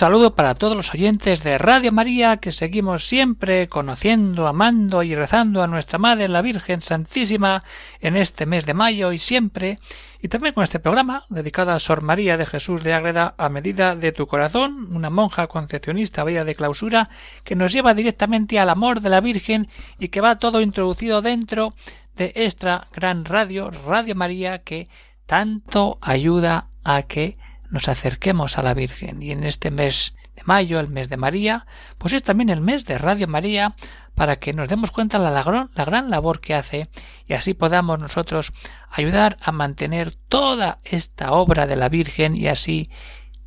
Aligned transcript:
Saludo 0.00 0.34
para 0.34 0.54
todos 0.54 0.74
los 0.74 0.94
oyentes 0.94 1.42
de 1.42 1.58
Radio 1.58 1.92
María 1.92 2.38
que 2.38 2.52
seguimos 2.52 3.06
siempre 3.06 3.68
conociendo, 3.68 4.46
amando 4.46 5.02
y 5.02 5.14
rezando 5.14 5.62
a 5.62 5.66
nuestra 5.66 5.98
Madre 5.98 6.26
la 6.26 6.40
Virgen 6.40 6.80
Santísima 6.80 7.64
en 8.00 8.16
este 8.16 8.46
mes 8.46 8.64
de 8.64 8.72
mayo 8.72 9.12
y 9.12 9.18
siempre, 9.18 9.78
y 10.22 10.28
también 10.28 10.54
con 10.54 10.64
este 10.64 10.78
programa 10.78 11.26
dedicado 11.28 11.72
a 11.72 11.78
Sor 11.78 12.00
María 12.00 12.38
de 12.38 12.46
Jesús 12.46 12.82
de 12.82 12.94
Ágreda 12.94 13.34
a 13.36 13.50
medida 13.50 13.94
de 13.94 14.12
tu 14.12 14.26
corazón, 14.26 14.88
una 14.90 15.10
monja 15.10 15.48
concepcionista 15.48 16.24
bella 16.24 16.46
de 16.46 16.54
clausura 16.54 17.10
que 17.44 17.54
nos 17.54 17.70
lleva 17.70 17.92
directamente 17.92 18.58
al 18.58 18.70
amor 18.70 19.02
de 19.02 19.10
la 19.10 19.20
Virgen 19.20 19.68
y 19.98 20.08
que 20.08 20.22
va 20.22 20.38
todo 20.38 20.62
introducido 20.62 21.20
dentro 21.20 21.74
de 22.16 22.32
esta 22.36 22.88
gran 22.94 23.26
radio, 23.26 23.70
Radio 23.70 24.14
María, 24.14 24.62
que 24.62 24.88
tanto 25.26 25.98
ayuda 26.00 26.68
a 26.84 27.02
que 27.02 27.36
nos 27.70 27.88
acerquemos 27.88 28.58
a 28.58 28.62
la 28.62 28.74
Virgen. 28.74 29.22
Y 29.22 29.30
en 29.30 29.44
este 29.44 29.70
mes 29.70 30.14
de 30.34 30.42
mayo, 30.44 30.80
el 30.80 30.88
mes 30.88 31.08
de 31.08 31.16
María, 31.16 31.66
pues 31.98 32.12
es 32.12 32.22
también 32.22 32.50
el 32.50 32.60
mes 32.60 32.84
de 32.84 32.98
Radio 32.98 33.28
María 33.28 33.74
para 34.14 34.36
que 34.36 34.52
nos 34.52 34.68
demos 34.68 34.90
cuenta 34.90 35.18
de 35.18 35.24
la, 35.24 35.68
la 35.74 35.84
gran 35.84 36.10
labor 36.10 36.40
que 36.40 36.54
hace 36.54 36.88
y 37.26 37.34
así 37.34 37.54
podamos 37.54 37.98
nosotros 37.98 38.52
ayudar 38.90 39.36
a 39.40 39.52
mantener 39.52 40.12
toda 40.12 40.80
esta 40.84 41.32
obra 41.32 41.66
de 41.66 41.76
la 41.76 41.88
Virgen 41.88 42.34
y 42.36 42.48
así 42.48 42.90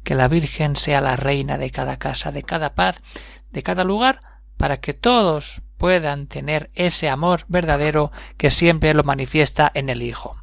que 0.03 0.15
la 0.15 0.27
Virgen 0.27 0.75
sea 0.75 1.01
la 1.01 1.15
reina 1.15 1.57
de 1.57 1.71
cada 1.71 1.97
casa, 1.97 2.31
de 2.31 2.43
cada 2.43 2.75
paz, 2.75 3.01
de 3.51 3.63
cada 3.63 3.83
lugar, 3.83 4.21
para 4.57 4.79
que 4.79 4.93
todos 4.93 5.61
puedan 5.77 6.27
tener 6.27 6.71
ese 6.75 7.09
amor 7.09 7.45
verdadero 7.47 8.11
que 8.37 8.49
siempre 8.49 8.93
lo 8.93 9.03
manifiesta 9.03 9.71
en 9.73 9.89
el 9.89 10.01
Hijo. 10.01 10.42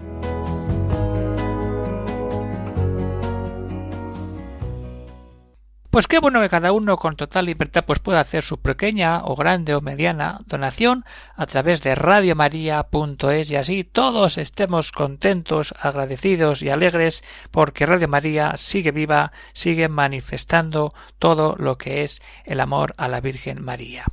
Pues 5.91 6.07
qué 6.07 6.19
bueno 6.19 6.39
que 6.39 6.47
cada 6.47 6.71
uno 6.71 6.95
con 6.95 7.17
total 7.17 7.47
libertad 7.47 7.83
pues 7.85 7.99
pueda 7.99 8.21
hacer 8.21 8.43
su 8.43 8.61
pequeña 8.61 9.25
o 9.25 9.35
grande 9.35 9.75
o 9.75 9.81
mediana 9.81 10.39
donación 10.45 11.03
a 11.35 11.45
través 11.45 11.83
de 11.83 11.95
radiomaria.es 11.95 13.51
y 13.51 13.57
así 13.57 13.83
todos 13.83 14.37
estemos 14.37 14.93
contentos, 14.93 15.75
agradecidos 15.77 16.61
y 16.61 16.69
alegres 16.69 17.25
porque 17.51 17.85
Radio 17.85 18.07
María 18.07 18.53
sigue 18.55 18.91
viva, 18.91 19.33
sigue 19.51 19.89
manifestando 19.89 20.93
todo 21.19 21.57
lo 21.59 21.77
que 21.77 22.03
es 22.03 22.21
el 22.45 22.61
amor 22.61 22.93
a 22.95 23.09
la 23.09 23.19
Virgen 23.19 23.61
María. 23.61 24.05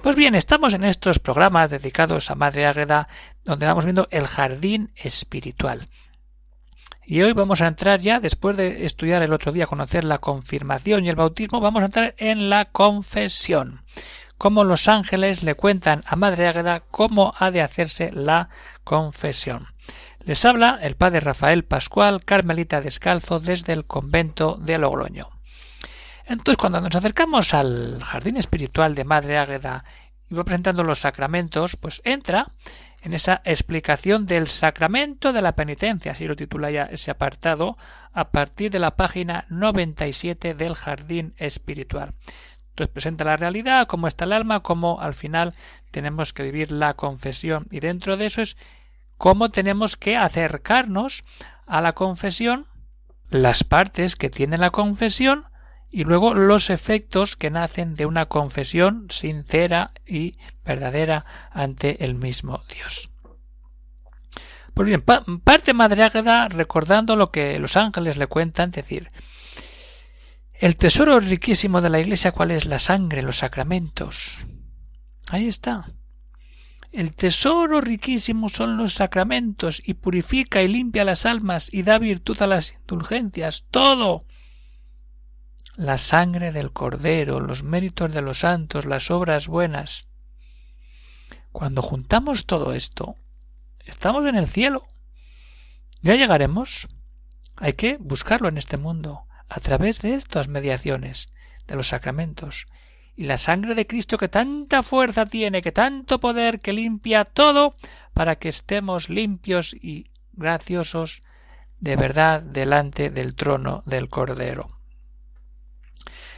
Pues 0.00 0.16
bien, 0.16 0.34
estamos 0.34 0.72
en 0.72 0.84
estos 0.84 1.18
programas 1.18 1.68
dedicados 1.68 2.30
a 2.30 2.34
Madre 2.34 2.64
Ágreda 2.64 3.08
donde 3.44 3.66
vamos 3.66 3.84
viendo 3.84 4.08
el 4.10 4.26
jardín 4.26 4.90
espiritual. 4.96 5.86
Y 7.10 7.22
hoy 7.22 7.32
vamos 7.32 7.60
a 7.60 7.66
entrar 7.66 7.98
ya, 7.98 8.20
después 8.20 8.56
de 8.56 8.86
estudiar 8.86 9.20
el 9.24 9.32
otro 9.32 9.50
día, 9.50 9.66
conocer 9.66 10.04
la 10.04 10.18
confirmación 10.18 11.04
y 11.04 11.08
el 11.08 11.16
bautismo, 11.16 11.60
vamos 11.60 11.82
a 11.82 11.86
entrar 11.86 12.14
en 12.18 12.48
la 12.48 12.66
confesión. 12.66 13.82
Cómo 14.38 14.62
los 14.62 14.86
ángeles 14.86 15.42
le 15.42 15.56
cuentan 15.56 16.04
a 16.06 16.14
Madre 16.14 16.46
Águeda 16.46 16.84
cómo 16.88 17.34
ha 17.36 17.50
de 17.50 17.62
hacerse 17.62 18.12
la 18.12 18.48
confesión. 18.84 19.66
Les 20.20 20.44
habla 20.44 20.78
el 20.80 20.94
padre 20.94 21.18
Rafael 21.18 21.64
Pascual, 21.64 22.24
carmelita 22.24 22.80
descalzo, 22.80 23.40
desde 23.40 23.72
el 23.72 23.86
convento 23.86 24.56
de 24.60 24.78
Logroño. 24.78 25.30
Entonces, 26.26 26.58
cuando 26.58 26.80
nos 26.80 26.94
acercamos 26.94 27.54
al 27.54 28.04
jardín 28.04 28.36
espiritual 28.36 28.94
de 28.94 29.02
Madre 29.02 29.36
Águeda 29.36 29.84
y 30.30 30.34
va 30.36 30.44
presentando 30.44 30.84
los 30.84 31.00
sacramentos, 31.00 31.74
pues 31.74 32.02
entra 32.04 32.52
en 33.02 33.14
esa 33.14 33.40
explicación 33.44 34.26
del 34.26 34.46
sacramento 34.46 35.32
de 35.32 35.42
la 35.42 35.56
penitencia, 35.56 36.12
así 36.12 36.26
lo 36.26 36.36
titula 36.36 36.70
ya 36.70 36.84
ese 36.84 37.10
apartado, 37.10 37.78
a 38.12 38.30
partir 38.30 38.70
de 38.70 38.78
la 38.78 38.96
página 38.96 39.46
97 39.48 40.54
del 40.54 40.74
jardín 40.74 41.34
espiritual. 41.38 42.14
Entonces 42.70 42.92
presenta 42.92 43.24
la 43.24 43.36
realidad, 43.36 43.86
cómo 43.86 44.06
está 44.06 44.24
el 44.24 44.32
alma, 44.32 44.60
cómo 44.60 45.00
al 45.00 45.14
final 45.14 45.54
tenemos 45.90 46.32
que 46.32 46.42
vivir 46.42 46.70
la 46.72 46.94
confesión. 46.94 47.66
Y 47.70 47.80
dentro 47.80 48.16
de 48.16 48.26
eso 48.26 48.42
es 48.42 48.56
cómo 49.16 49.50
tenemos 49.50 49.96
que 49.96 50.16
acercarnos 50.16 51.24
a 51.66 51.80
la 51.80 51.92
confesión, 51.92 52.66
las 53.28 53.64
partes 53.64 54.16
que 54.16 54.30
tiene 54.30 54.58
la 54.58 54.70
confesión 54.70 55.44
y 55.90 56.04
luego 56.04 56.34
los 56.34 56.70
efectos 56.70 57.36
que 57.36 57.50
nacen 57.50 57.96
de 57.96 58.06
una 58.06 58.26
confesión 58.26 59.08
sincera 59.10 59.92
y 60.06 60.36
verdadera 60.64 61.24
ante 61.50 62.04
el 62.04 62.14
mismo 62.14 62.62
Dios. 62.72 63.10
Pues 64.72 64.86
bien, 64.86 65.02
parte 65.02 65.74
Madre 65.74 66.08
recordando 66.48 67.16
lo 67.16 67.32
que 67.32 67.58
los 67.58 67.76
ángeles 67.76 68.16
le 68.16 68.28
cuentan, 68.28 68.70
decir, 68.70 69.10
el 70.54 70.76
tesoro 70.76 71.18
riquísimo 71.18 71.80
de 71.80 71.90
la 71.90 72.00
Iglesia, 72.00 72.32
¿cuál 72.32 72.50
es? 72.50 72.66
La 72.66 72.78
sangre, 72.78 73.22
los 73.22 73.38
sacramentos. 73.38 74.38
Ahí 75.30 75.48
está. 75.48 75.92
El 76.92 77.14
tesoro 77.14 77.80
riquísimo 77.80 78.48
son 78.48 78.76
los 78.76 78.94
sacramentos 78.94 79.80
y 79.84 79.94
purifica 79.94 80.60
y 80.60 80.68
limpia 80.68 81.04
las 81.04 81.24
almas 81.24 81.72
y 81.72 81.82
da 81.82 81.98
virtud 81.98 82.40
a 82.42 82.46
las 82.46 82.74
indulgencias. 82.74 83.64
Todo 83.70 84.26
la 85.80 85.96
sangre 85.96 86.52
del 86.52 86.72
Cordero, 86.72 87.40
los 87.40 87.62
méritos 87.62 88.12
de 88.12 88.20
los 88.20 88.40
santos, 88.40 88.84
las 88.84 89.10
obras 89.10 89.48
buenas. 89.48 90.04
Cuando 91.52 91.80
juntamos 91.80 92.44
todo 92.44 92.74
esto, 92.74 93.14
estamos 93.86 94.26
en 94.26 94.36
el 94.36 94.46
cielo. 94.46 94.86
Ya 96.02 96.16
llegaremos. 96.16 96.86
Hay 97.56 97.72
que 97.72 97.96
buscarlo 97.96 98.48
en 98.48 98.58
este 98.58 98.76
mundo, 98.76 99.22
a 99.48 99.58
través 99.60 100.02
de 100.02 100.16
estas 100.16 100.48
mediaciones, 100.48 101.32
de 101.66 101.76
los 101.76 101.88
sacramentos. 101.88 102.66
Y 103.16 103.24
la 103.24 103.38
sangre 103.38 103.74
de 103.74 103.86
Cristo 103.86 104.18
que 104.18 104.28
tanta 104.28 104.82
fuerza 104.82 105.24
tiene, 105.24 105.62
que 105.62 105.72
tanto 105.72 106.20
poder, 106.20 106.60
que 106.60 106.74
limpia 106.74 107.24
todo, 107.24 107.74
para 108.12 108.36
que 108.36 108.50
estemos 108.50 109.08
limpios 109.08 109.72
y 109.72 110.10
graciosos 110.34 111.22
de 111.78 111.96
verdad 111.96 112.42
delante 112.42 113.08
del 113.08 113.34
trono 113.34 113.82
del 113.86 114.10
Cordero. 114.10 114.79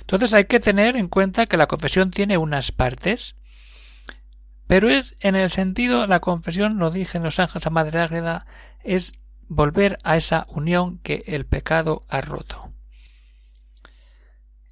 Entonces 0.03 0.35
hay 0.35 0.45
que 0.45 0.61
tener 0.61 0.97
en 0.97 1.09
cuenta 1.09 1.47
que 1.47 1.57
la 1.57 1.67
confesión 1.67 2.11
tiene 2.11 2.37
unas 2.37 2.73
partes, 2.73 3.37
pero 4.67 4.91
es 4.91 5.17
en 5.21 5.37
el 5.37 5.49
sentido, 5.49 6.07
la 6.07 6.21
confesión, 6.21 6.79
lo 6.79 6.91
dije 6.91 7.19
en 7.19 7.25
los 7.25 7.39
ángeles 7.39 7.67
a 7.67 7.71
Madre 7.71 8.01
Ágreda, 8.01 8.47
es 8.83 9.15
volver 9.49 9.99
a 10.03 10.17
esa 10.17 10.47
unión 10.49 10.99
que 10.99 11.25
el 11.27 11.47
pecado 11.47 12.05
ha 12.09 12.21
roto. 12.21 12.73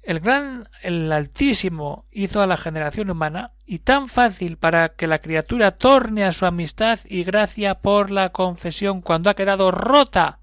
El 0.03 0.19
gran, 0.19 0.67
el 0.81 1.11
Altísimo 1.11 2.05
hizo 2.11 2.41
a 2.41 2.47
la 2.47 2.57
generación 2.57 3.09
humana 3.09 3.53
y 3.65 3.79
tan 3.79 4.09
fácil 4.09 4.57
para 4.57 4.89
que 4.89 5.07
la 5.07 5.19
criatura 5.19 5.71
torne 5.71 6.25
a 6.25 6.31
su 6.33 6.45
amistad 6.45 6.99
y 7.05 7.23
gracia 7.23 7.75
por 7.75 8.11
la 8.11 8.31
confesión 8.31 9.01
cuando 9.01 9.29
ha 9.29 9.35
quedado 9.35 9.71
rota 9.71 10.40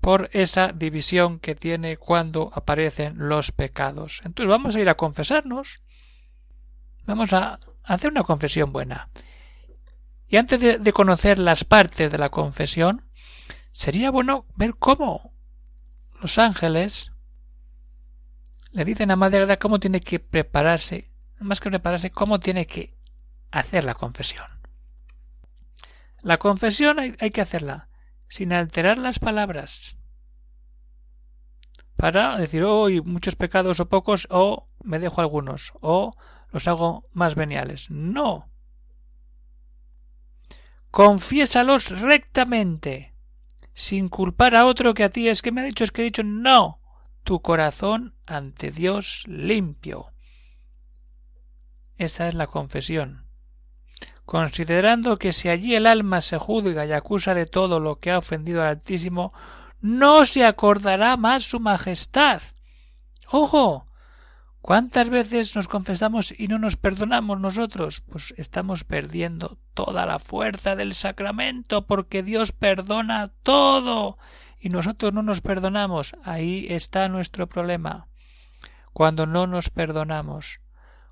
por 0.00 0.30
esa 0.32 0.68
división 0.68 1.40
que 1.40 1.54
tiene 1.54 1.96
cuando 1.96 2.50
aparecen 2.54 3.14
los 3.28 3.52
pecados. 3.52 4.20
Entonces 4.24 4.48
vamos 4.48 4.76
a 4.76 4.80
ir 4.80 4.88
a 4.88 4.96
confesarnos. 4.96 5.80
Vamos 7.04 7.32
a 7.32 7.58
hacer 7.84 8.10
una 8.10 8.22
confesión 8.22 8.72
buena. 8.72 9.08
Y 10.28 10.36
antes 10.36 10.60
de, 10.60 10.92
conocer 10.92 11.38
las 11.38 11.64
partes 11.64 12.12
de 12.12 12.18
la 12.18 12.28
confesión, 12.28 13.10
sería 13.72 14.10
bueno 14.10 14.46
ver 14.56 14.74
cómo 14.74 15.32
los 16.20 16.38
ángeles 16.38 17.12
le 18.70 18.84
dicen 18.84 19.10
a 19.10 19.16
Madre 19.16 19.58
cómo 19.58 19.80
tiene 19.80 20.00
que 20.00 20.20
prepararse, 20.20 21.10
más 21.40 21.60
que 21.60 21.70
prepararse, 21.70 22.10
cómo 22.10 22.40
tiene 22.40 22.66
que 22.66 22.94
hacer 23.50 23.84
la 23.84 23.94
confesión. 23.94 24.44
La 26.20 26.36
confesión 26.36 26.98
hay 26.98 27.30
que 27.30 27.40
hacerla 27.40 27.87
sin 28.28 28.52
alterar 28.52 28.98
las 28.98 29.18
palabras 29.18 29.98
para 31.98 32.36
decir, 32.38 32.62
oh, 32.62 32.88
muchos 33.04 33.34
pecados 33.34 33.80
o 33.80 33.88
pocos, 33.88 34.28
o 34.30 34.68
me 34.84 35.00
dejo 35.00 35.20
algunos, 35.20 35.72
o 35.80 36.16
los 36.52 36.68
hago 36.68 37.08
más 37.12 37.34
veniales. 37.34 37.90
No. 37.90 38.48
Confiésalos 40.92 41.90
rectamente, 42.00 43.14
sin 43.74 44.08
culpar 44.08 44.54
a 44.54 44.64
otro 44.66 44.94
que 44.94 45.02
a 45.02 45.10
ti 45.10 45.28
es 45.28 45.42
que 45.42 45.50
me 45.50 45.60
ha 45.60 45.64
dicho, 45.64 45.82
es 45.82 45.90
que 45.90 46.02
he 46.02 46.04
dicho, 46.04 46.22
no. 46.22 46.80
Tu 47.24 47.42
corazón 47.42 48.14
ante 48.26 48.70
Dios 48.70 49.24
limpio. 49.26 50.12
Esa 51.96 52.28
es 52.28 52.34
la 52.34 52.46
confesión. 52.46 53.27
Considerando 54.28 55.18
que 55.18 55.32
si 55.32 55.48
allí 55.48 55.74
el 55.74 55.86
alma 55.86 56.20
se 56.20 56.36
juzga 56.36 56.84
y 56.84 56.92
acusa 56.92 57.32
de 57.32 57.46
todo 57.46 57.80
lo 57.80 57.98
que 57.98 58.10
ha 58.10 58.18
ofendido 58.18 58.60
al 58.60 58.68
Altísimo, 58.68 59.32
no 59.80 60.26
se 60.26 60.44
acordará 60.44 61.16
más 61.16 61.44
su 61.44 61.60
majestad. 61.60 62.42
Ojo. 63.30 63.86
¿Cuántas 64.60 65.08
veces 65.08 65.56
nos 65.56 65.66
confesamos 65.66 66.38
y 66.38 66.46
no 66.46 66.58
nos 66.58 66.76
perdonamos 66.76 67.40
nosotros? 67.40 68.02
Pues 68.02 68.34
estamos 68.36 68.84
perdiendo 68.84 69.56
toda 69.72 70.04
la 70.04 70.18
fuerza 70.18 70.76
del 70.76 70.92
sacramento, 70.92 71.86
porque 71.86 72.22
Dios 72.22 72.52
perdona 72.52 73.32
todo 73.42 74.18
y 74.60 74.68
nosotros 74.68 75.14
no 75.14 75.22
nos 75.22 75.40
perdonamos. 75.40 76.14
Ahí 76.22 76.66
está 76.68 77.08
nuestro 77.08 77.46
problema. 77.46 78.08
Cuando 78.92 79.24
no 79.24 79.46
nos 79.46 79.70
perdonamos, 79.70 80.60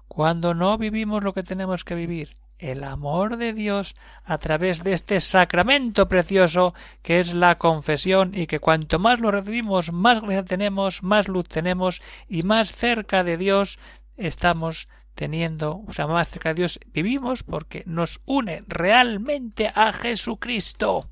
cuando 0.07 0.53
no 0.53 0.77
vivimos 0.77 1.25
lo 1.25 1.33
que 1.33 1.43
tenemos 1.43 1.83
que 1.83 1.95
vivir, 1.95 2.37
el 2.59 2.85
amor 2.85 3.37
de 3.37 3.53
Dios 3.53 3.97
a 4.25 4.39
través 4.39 4.83
de 4.83 4.93
este 4.93 5.21
sacramento 5.21 6.09
precioso 6.09 6.75
que 7.03 7.21
es 7.21 7.35
la 7.35 7.57
confesión 7.57 8.33
y 8.35 8.47
que 8.47 8.61
cuanto 8.61 8.99
más 8.99 9.21
lo 9.21 9.31
recibimos, 9.31 9.93
más 9.93 10.21
gracia 10.21 10.45
tenemos, 10.45 11.03
más 11.03 11.29
luz 11.29 11.49
tenemos 11.49 12.03
y 12.29 12.43
más 12.43 12.73
cerca 12.73 13.25
de 13.25 13.37
Dios 13.37 13.79
estamos 14.17 14.89
teniendo, 15.15 15.83
o 15.87 15.93
sea, 15.93 16.07
más 16.07 16.29
cerca 16.29 16.51
de 16.51 16.57
Dios 16.63 16.81
vivimos 16.93 17.43
porque 17.43 17.83
nos 17.87 18.21
une 18.25 18.65
realmente 18.67 19.73
a 19.75 19.93
Jesucristo. 19.93 21.09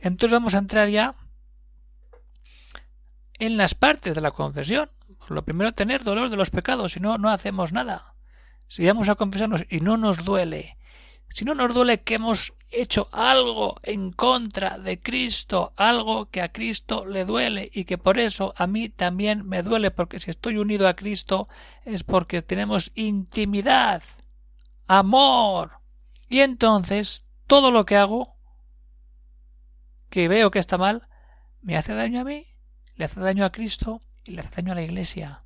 Entonces 0.00 0.32
vamos 0.32 0.54
a 0.54 0.58
entrar 0.58 0.88
ya 0.88 1.14
en 3.38 3.56
las 3.56 3.74
partes 3.74 4.14
de 4.14 4.20
la 4.20 4.30
confesión. 4.30 4.90
Lo 5.28 5.44
primero, 5.44 5.72
tener 5.72 6.04
dolor 6.04 6.30
de 6.30 6.36
los 6.36 6.50
pecados, 6.50 6.92
si 6.92 7.00
no, 7.00 7.18
no 7.18 7.28
hacemos 7.28 7.72
nada 7.72 8.14
si 8.68 8.86
vamos 8.86 9.08
a 9.08 9.14
confesarnos 9.14 9.64
y 9.68 9.80
no 9.80 9.96
nos 9.96 10.24
duele, 10.24 10.78
si 11.30 11.44
no 11.44 11.54
nos 11.54 11.74
duele 11.74 12.00
que 12.02 12.14
hemos 12.14 12.54
hecho 12.70 13.08
algo 13.12 13.80
en 13.82 14.12
contra 14.12 14.78
de 14.78 15.00
Cristo, 15.00 15.72
algo 15.76 16.26
que 16.30 16.42
a 16.42 16.52
Cristo 16.52 17.06
le 17.06 17.24
duele 17.24 17.70
y 17.72 17.84
que 17.84 17.98
por 17.98 18.18
eso 18.18 18.52
a 18.56 18.66
mí 18.66 18.88
también 18.88 19.46
me 19.46 19.62
duele, 19.62 19.90
porque 19.90 20.20
si 20.20 20.30
estoy 20.30 20.58
unido 20.58 20.86
a 20.88 20.94
Cristo 20.94 21.48
es 21.84 22.04
porque 22.04 22.42
tenemos 22.42 22.90
intimidad, 22.94 24.02
amor. 24.86 25.80
Y 26.28 26.40
entonces 26.40 27.24
todo 27.46 27.70
lo 27.70 27.86
que 27.86 27.96
hago, 27.96 28.36
que 30.10 30.28
veo 30.28 30.50
que 30.50 30.58
está 30.58 30.76
mal, 30.76 31.08
me 31.62 31.76
hace 31.76 31.94
daño 31.94 32.20
a 32.20 32.24
mí, 32.24 32.46
le 32.96 33.04
hace 33.06 33.20
daño 33.20 33.44
a 33.44 33.52
Cristo 33.52 34.02
y 34.24 34.32
le 34.32 34.42
hace 34.42 34.56
daño 34.56 34.72
a 34.72 34.76
la 34.76 34.82
Iglesia 34.82 35.42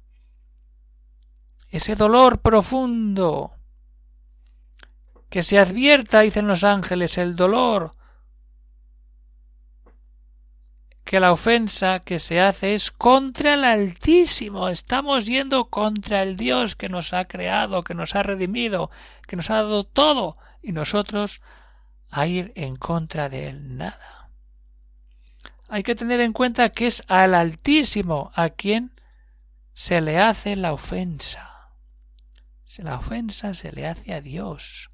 ese 1.73 1.97
dolor 1.97 2.43
profundo. 2.43 3.53
Que 5.31 5.43
se 5.43 5.59
advierta, 5.59 6.21
dicen 6.21 6.47
los 6.47 6.63
ángeles, 6.63 7.17
el 7.17 7.35
dolor, 7.35 7.93
que 11.03 11.19
la 11.19 11.33
ofensa 11.33 12.01
que 12.01 12.19
se 12.19 12.41
hace 12.41 12.75
es 12.75 12.91
contra 12.91 13.55
el 13.55 13.65
Altísimo. 13.65 14.69
Estamos 14.69 15.25
yendo 15.25 15.71
contra 15.71 16.23
el 16.23 16.37
Dios 16.37 16.77
que 16.77 16.91
nos 16.91 17.15
ha 17.15 17.25
creado, 17.25 17.83
que 17.83 17.95
nos 17.95 18.15
ha 18.15 18.23
redimido, 18.23 18.91
que 19.27 19.37
nos 19.37 19.49
ha 19.49 19.55
dado 19.55 19.85
todo, 19.85 20.37
y 20.63 20.73
nosotros 20.73 21.41
a 22.11 22.27
ir 22.27 22.53
en 22.55 22.77
contra 22.77 23.31
de 23.31 23.49
él 23.49 23.79
nada. 23.79 24.29
Hay 25.71 25.83
que 25.83 25.95
tener 25.95 26.21
en 26.21 26.35
cuenta 26.35 26.69
que 26.69 26.87
es 26.87 27.03
al 27.09 27.35
Altísimo 27.35 28.31
a 28.35 28.51
quien 28.51 28.93
se 29.73 30.03
le 30.03 30.19
hace 30.19 30.55
la 30.55 30.75
ofensa 30.75 31.52
la 32.81 32.97
ofensa 32.97 33.53
se 33.55 33.73
le 33.73 33.87
hace 33.87 34.15
a 34.15 34.21
Dios. 34.21 34.91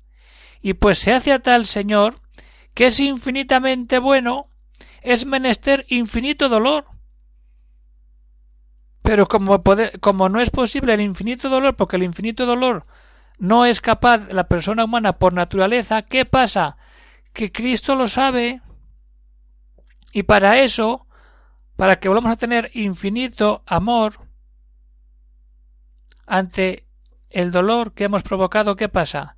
Y 0.60 0.74
pues 0.74 0.98
se 0.98 1.12
hace 1.12 1.32
a 1.32 1.38
tal 1.38 1.66
Señor 1.66 2.20
que 2.74 2.86
es 2.86 3.00
infinitamente 3.00 3.98
bueno, 3.98 4.50
es 5.02 5.26
menester 5.26 5.84
infinito 5.88 6.48
dolor. 6.48 6.86
Pero 9.02 9.26
como, 9.26 9.62
como 10.00 10.28
no 10.28 10.40
es 10.40 10.50
posible 10.50 10.94
el 10.94 11.00
infinito 11.00 11.48
dolor, 11.48 11.76
porque 11.76 11.96
el 11.96 12.02
infinito 12.02 12.46
dolor 12.46 12.86
no 13.38 13.64
es 13.64 13.80
capaz 13.80 14.32
la 14.32 14.48
persona 14.48 14.84
humana 14.84 15.18
por 15.18 15.32
naturaleza, 15.32 16.02
¿qué 16.02 16.24
pasa? 16.24 16.76
Que 17.32 17.52
Cristo 17.52 17.94
lo 17.94 18.06
sabe 18.06 18.60
y 20.12 20.24
para 20.24 20.58
eso, 20.58 21.06
para 21.76 22.00
que 22.00 22.08
volvamos 22.08 22.32
a 22.32 22.36
tener 22.36 22.70
infinito 22.74 23.62
amor 23.66 24.28
ante 26.26 26.87
el 27.30 27.50
dolor 27.50 27.92
que 27.92 28.04
hemos 28.04 28.22
provocado, 28.22 28.76
¿qué 28.76 28.88
pasa? 28.88 29.36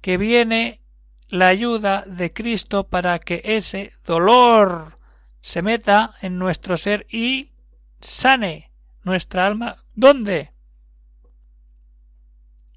Que 0.00 0.16
viene 0.16 0.80
la 1.28 1.48
ayuda 1.48 2.04
de 2.06 2.32
Cristo 2.32 2.88
para 2.88 3.18
que 3.18 3.42
ese 3.44 3.92
dolor 4.04 4.98
se 5.40 5.62
meta 5.62 6.14
en 6.20 6.38
nuestro 6.38 6.76
ser 6.76 7.06
y 7.10 7.52
sane 8.00 8.70
nuestra 9.04 9.46
alma. 9.46 9.84
¿Dónde? 9.94 10.52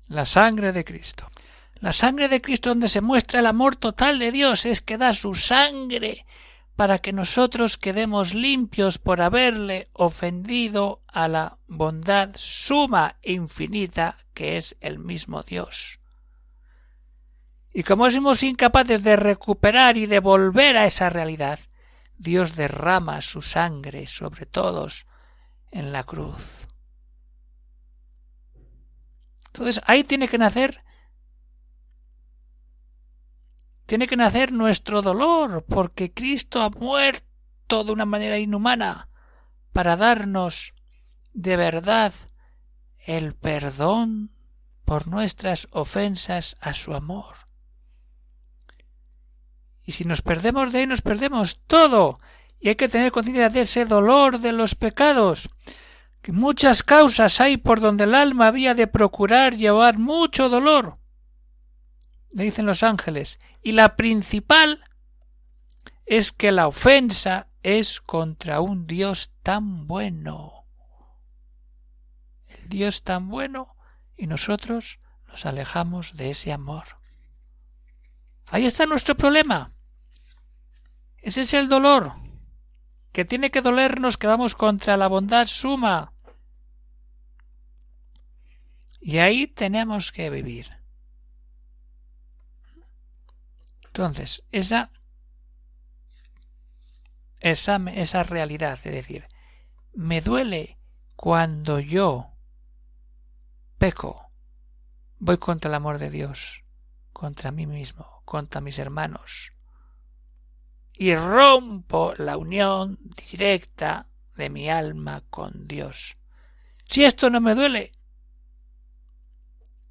La 0.08 0.26
sangre 0.26 0.72
de 0.72 0.86
Cristo. 0.86 1.28
La 1.76 1.92
sangre 1.92 2.30
de 2.30 2.42
Cristo 2.42 2.70
donde 2.70 2.88
se 2.88 3.02
muestra 3.02 3.40
el 3.40 3.48
amor 3.48 3.76
total 3.76 4.20
de 4.20 4.32
Dios 4.32 4.66
es 4.66 4.82
que 4.82 4.98
da 4.98 5.14
su 5.14 5.36
sangre 5.36 6.26
para 6.76 7.00
que 7.00 7.14
nosotros 7.14 7.78
quedemos 7.78 8.34
limpios 8.34 8.98
por 8.98 9.22
haberle 9.22 9.90
ofendido 9.94 11.02
a 11.08 11.28
la 11.28 11.58
bondad 11.68 12.32
suma 12.36 13.18
e 13.22 13.34
infinita 13.34 14.18
que 14.34 14.58
es 14.58 14.76
el 14.82 15.00
mismo 15.00 15.44
Dios. 15.44 16.00
Y 17.74 17.84
como 17.84 18.10
somos 18.12 18.44
incapaces 18.44 19.04
de 19.04 19.16
recuperar 19.16 19.98
y 19.98 20.06
de 20.06 20.20
volver 20.20 20.78
a 20.78 20.86
esa 20.86 21.10
realidad, 21.10 21.60
Dios 22.18 22.56
derrama 22.56 23.22
su 23.22 23.42
sangre 23.42 24.06
sobre 24.06 24.46
todos 24.46 25.08
en 25.72 25.92
la 25.92 26.04
cruz. 26.04 26.68
Entonces 29.48 29.82
ahí 29.86 30.04
tiene 30.04 30.28
que 30.28 30.38
nacer 30.38 30.84
tiene 33.86 34.08
que 34.08 34.16
nacer 34.16 34.52
nuestro 34.52 35.02
dolor, 35.02 35.66
porque 35.68 36.14
Cristo 36.14 36.62
ha 36.62 36.70
muerto 36.70 37.84
de 37.84 37.92
una 37.92 38.06
manera 38.06 38.38
inhumana 38.38 39.10
para 39.72 39.98
darnos 39.98 40.74
de 41.34 41.58
verdad 41.58 42.14
el 43.06 43.36
perdón 43.36 44.32
por 44.86 45.08
nuestras 45.08 45.68
ofensas 45.72 46.56
a 46.62 46.74
su 46.74 46.94
amor. 46.94 47.36
Y 49.86 49.92
si 49.94 50.06
nos 50.06 50.22
perdemos 50.22 50.72
de 50.72 50.80
ahí, 50.80 50.88
nos 50.88 51.02
perdemos 51.02 51.60
todo. 51.68 52.20
Y 52.60 52.70
hay 52.70 52.76
que 52.76 52.88
tener 52.88 53.12
conciencia 53.12 53.50
de 53.50 53.62
ese 53.62 53.86
dolor 53.86 54.40
de 54.40 54.54
los 54.54 54.76
pecados, 54.76 55.50
que 56.22 56.32
muchas 56.32 56.84
causas 56.84 57.42
hay 57.42 57.58
por 57.58 57.82
donde 57.82 58.06
el 58.06 58.16
alma 58.16 58.48
había 58.48 58.74
de 58.74 58.88
procurar 58.88 59.58
llevar 59.58 59.98
mucho 59.98 60.48
dolor. 60.48 60.98
Le 62.32 62.46
dicen 62.46 62.66
los 62.66 62.84
ángeles. 62.84 63.40
Y 63.62 63.74
la 63.74 63.98
principal 63.98 64.84
es 66.06 66.32
que 66.32 66.52
la 66.52 66.68
ofensa 66.68 67.48
es 67.62 68.00
contra 68.00 68.62
un 68.62 68.88
Dios 68.88 69.32
tan 69.44 69.88
bueno. 69.88 70.63
Dios 72.74 73.04
tan 73.04 73.30
bueno 73.30 73.68
y 74.18 74.26
nosotros 74.26 75.00
nos 75.28 75.46
alejamos 75.46 76.18
de 76.18 76.32
ese 76.32 76.52
amor. 76.52 76.86
Ahí 78.48 78.66
está 78.66 78.88
nuestro 78.88 79.16
problema. 79.16 79.76
Ese 81.18 81.42
es 81.42 81.54
el 81.54 81.70
dolor, 81.70 82.14
que 83.12 83.26
tiene 83.26 83.52
que 83.52 83.62
dolernos 83.62 84.18
que 84.18 84.26
vamos 84.26 84.56
contra 84.56 84.98
la 84.98 85.08
bondad 85.08 85.46
suma. 85.46 86.14
Y 89.00 89.20
ahí 89.20 89.46
tenemos 89.46 90.12
que 90.12 90.32
vivir. 90.32 90.68
Entonces, 93.86 94.44
esa, 94.50 94.92
esa, 97.40 97.76
esa 97.94 98.24
realidad, 98.24 98.80
es 98.84 98.94
decir, 98.94 99.28
me 99.94 100.22
duele 100.22 100.80
cuando 101.16 101.80
yo 101.80 102.33
peco, 103.84 104.32
voy 105.20 105.38
contra 105.40 105.68
el 105.68 105.76
amor 105.76 105.98
de 105.98 106.10
Dios, 106.10 106.64
contra 107.12 107.52
mí 107.52 107.68
mismo, 107.68 108.22
contra 108.24 108.62
mis 108.62 108.80
hermanos, 108.80 109.52
y 110.94 111.14
rompo 111.18 112.14
la 112.16 112.38
unión 112.38 112.98
directa 113.30 114.08
de 114.38 114.50
mi 114.50 114.70
alma 114.70 115.26
con 115.30 115.68
Dios. 115.68 116.16
Si 116.86 117.04
esto 117.04 117.30
no 117.30 117.42
me 117.42 117.56
duele, 117.56 117.92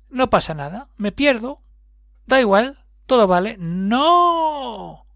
no 0.09 0.31
pasa 0.31 0.55
nada, 0.55 0.89
me 0.97 1.13
pierdo, 1.13 1.61
da 2.25 2.41
igual, 2.41 2.87
todo 3.05 3.27
vale. 3.27 3.59
No. 3.59 5.07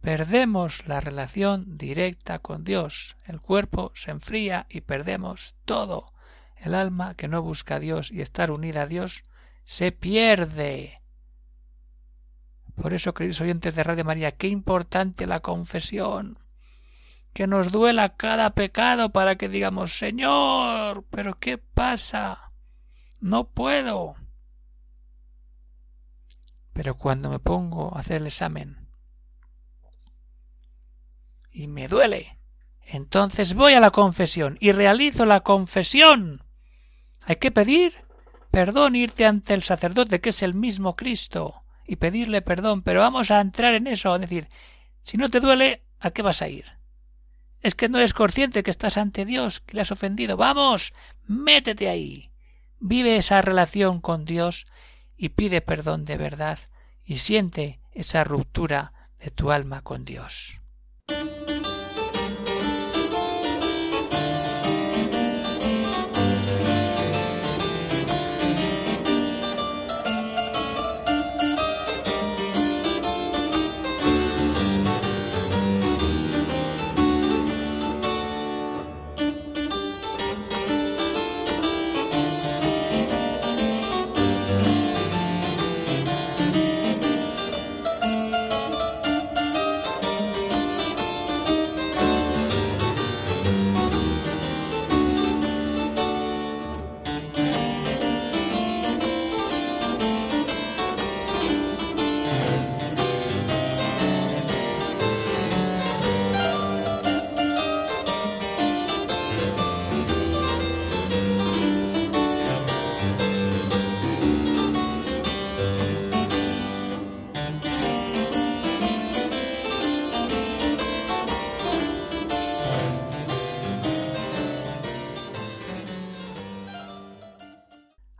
Perdemos 0.00 0.88
la 0.88 1.00
relación 1.00 1.76
directa 1.76 2.38
con 2.38 2.64
Dios. 2.64 3.18
El 3.26 3.42
cuerpo 3.42 3.92
se 3.94 4.12
enfría 4.12 4.64
y 4.70 4.80
perdemos 4.80 5.56
todo. 5.66 6.15
El 6.56 6.74
alma 6.74 7.14
que 7.14 7.28
no 7.28 7.42
busca 7.42 7.76
a 7.76 7.80
Dios 7.80 8.10
y 8.10 8.20
estar 8.20 8.50
unida 8.50 8.82
a 8.82 8.86
Dios 8.86 9.24
se 9.64 9.92
pierde. 9.92 11.02
Por 12.74 12.92
eso, 12.92 13.14
queridos 13.14 13.40
oyentes 13.40 13.74
de 13.74 13.84
Radio 13.84 14.04
María, 14.04 14.32
qué 14.32 14.48
importante 14.48 15.26
la 15.26 15.40
confesión. 15.40 16.38
Que 17.32 17.46
nos 17.46 17.72
duela 17.72 18.16
cada 18.16 18.50
pecado 18.50 19.10
para 19.10 19.36
que 19.36 19.48
digamos 19.48 19.98
Señor, 19.98 21.04
pero 21.10 21.38
¿qué 21.38 21.58
pasa? 21.58 22.52
No 23.20 23.48
puedo. 23.48 24.14
Pero 26.72 26.96
cuando 26.96 27.30
me 27.30 27.38
pongo 27.38 27.94
a 27.96 28.00
hacer 28.00 28.18
el 28.18 28.26
examen 28.26 28.88
y 31.50 31.68
me 31.68 31.88
duele, 31.88 32.38
entonces 32.82 33.54
voy 33.54 33.72
a 33.72 33.80
la 33.80 33.90
confesión 33.90 34.58
y 34.60 34.72
realizo 34.72 35.24
la 35.24 35.40
confesión 35.40 36.45
hay 37.26 37.36
que 37.36 37.50
pedir 37.50 38.06
perdón, 38.50 38.96
irte 38.96 39.26
ante 39.26 39.52
el 39.52 39.62
sacerdote, 39.62 40.22
que 40.22 40.30
es 40.30 40.42
el 40.42 40.54
mismo 40.54 40.96
Cristo, 40.96 41.62
y 41.86 41.96
pedirle 41.96 42.40
perdón, 42.40 42.80
pero 42.80 43.00
vamos 43.00 43.30
a 43.30 43.42
entrar 43.42 43.74
en 43.74 43.86
eso, 43.86 44.12
a 44.12 44.18
decir, 44.18 44.48
si 45.02 45.18
no 45.18 45.28
te 45.28 45.40
duele, 45.40 45.82
¿a 46.00 46.10
qué 46.10 46.22
vas 46.22 46.40
a 46.40 46.48
ir? 46.48 46.64
Es 47.60 47.74
que 47.74 47.90
no 47.90 47.98
eres 47.98 48.14
consciente 48.14 48.62
que 48.62 48.70
estás 48.70 48.96
ante 48.96 49.26
Dios, 49.26 49.60
que 49.60 49.74
le 49.74 49.82
has 49.82 49.92
ofendido. 49.92 50.38
Vamos, 50.38 50.94
métete 51.26 51.90
ahí. 51.90 52.30
Vive 52.80 53.16
esa 53.16 53.42
relación 53.42 54.00
con 54.00 54.24
Dios 54.24 54.66
y 55.18 55.30
pide 55.30 55.60
perdón 55.60 56.06
de 56.06 56.16
verdad 56.16 56.58
y 57.04 57.18
siente 57.18 57.80
esa 57.92 58.24
ruptura 58.24 59.10
de 59.18 59.30
tu 59.30 59.50
alma 59.50 59.82
con 59.82 60.06
Dios. 60.06 60.60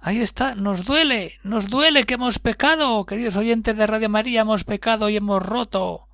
Ahí 0.07 0.21
está, 0.21 0.55
nos 0.55 0.85
duele, 0.85 1.41
nos 1.43 1.67
duele 1.67 2.05
que 2.05 2.15
hemos 2.15 2.39
pecado, 2.39 3.05
queridos 3.07 3.35
oyentes 3.35 3.77
de 3.77 3.89
Radio 3.89 4.09
María, 4.09 4.43
hemos 4.43 4.63
pecado 4.63 5.09
y 5.09 5.17
hemos 5.17 5.43
roto 5.43 6.07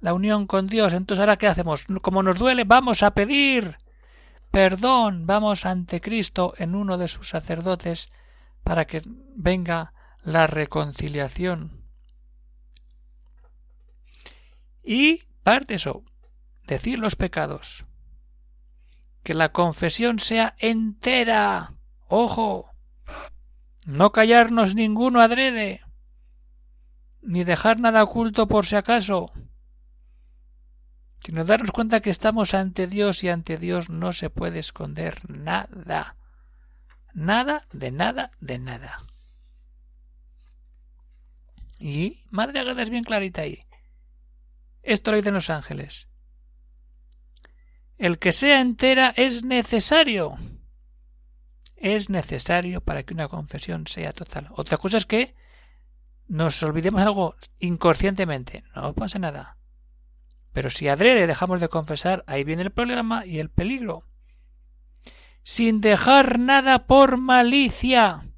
la 0.00 0.14
unión 0.14 0.46
con 0.46 0.68
Dios. 0.68 0.92
Entonces, 0.92 1.18
¿ahora 1.18 1.36
qué 1.36 1.48
hacemos? 1.48 1.84
Como 2.00 2.22
nos 2.22 2.38
duele, 2.38 2.62
vamos 2.62 3.02
a 3.02 3.10
pedir 3.10 3.78
perdón, 4.52 5.26
vamos 5.26 5.66
ante 5.66 6.00
Cristo 6.00 6.54
en 6.58 6.76
uno 6.76 6.96
de 6.96 7.08
sus 7.08 7.30
sacerdotes 7.30 8.08
para 8.62 8.86
que 8.86 9.02
venga 9.34 9.94
la 10.22 10.46
reconciliación. 10.46 11.82
Y 14.84 15.24
parte 15.42 15.74
eso, 15.74 16.04
decir 16.68 17.00
los 17.00 17.16
pecados. 17.16 17.84
Que 19.24 19.34
la 19.34 19.48
confesión 19.50 20.20
sea 20.20 20.54
entera. 20.60 21.74
Ojo, 22.06 22.69
no 23.86 24.12
callarnos 24.12 24.74
ninguno 24.74 25.20
adrede, 25.20 25.82
ni 27.22 27.44
dejar 27.44 27.80
nada 27.80 28.02
oculto 28.02 28.48
por 28.48 28.66
si 28.66 28.76
acaso, 28.76 29.32
sino 31.24 31.44
darnos 31.44 31.70
cuenta 31.70 32.00
que 32.00 32.10
estamos 32.10 32.54
ante 32.54 32.86
Dios 32.86 33.22
y 33.24 33.28
ante 33.28 33.58
Dios 33.58 33.90
no 33.90 34.12
se 34.12 34.30
puede 34.30 34.58
esconder 34.58 35.28
nada. 35.28 36.16
Nada 37.12 37.66
de 37.72 37.90
nada 37.90 38.30
de 38.40 38.58
nada. 38.58 38.98
Y 41.78 42.24
Madre 42.30 42.60
Agrada 42.60 42.82
es 42.82 42.90
bien 42.90 43.04
clarita 43.04 43.42
ahí. 43.42 43.64
Esto 44.82 45.10
lo 45.10 45.16
dicen 45.16 45.34
los 45.34 45.50
ángeles. 45.50 46.08
El 47.98 48.18
que 48.18 48.32
sea 48.32 48.60
entera 48.60 49.12
es 49.16 49.44
necesario 49.44 50.38
es 51.80 52.10
necesario 52.10 52.82
para 52.82 53.02
que 53.02 53.14
una 53.14 53.28
confesión 53.28 53.86
sea 53.86 54.12
total. 54.12 54.48
Otra 54.54 54.76
cosa 54.76 54.98
es 54.98 55.06
que 55.06 55.34
nos 56.28 56.62
olvidemos 56.62 57.02
algo 57.02 57.34
inconscientemente. 57.58 58.62
No 58.76 58.94
pasa 58.94 59.18
nada. 59.18 59.56
Pero 60.52 60.68
si 60.68 60.88
adrede 60.88 61.26
dejamos 61.26 61.60
de 61.60 61.68
confesar, 61.68 62.22
ahí 62.26 62.44
viene 62.44 62.62
el 62.62 62.70
problema 62.70 63.24
y 63.24 63.38
el 63.38 63.50
peligro. 63.50 64.04
Sin 65.42 65.80
dejar 65.80 66.38
nada 66.38 66.86
por 66.86 67.16
malicia. 67.16 68.28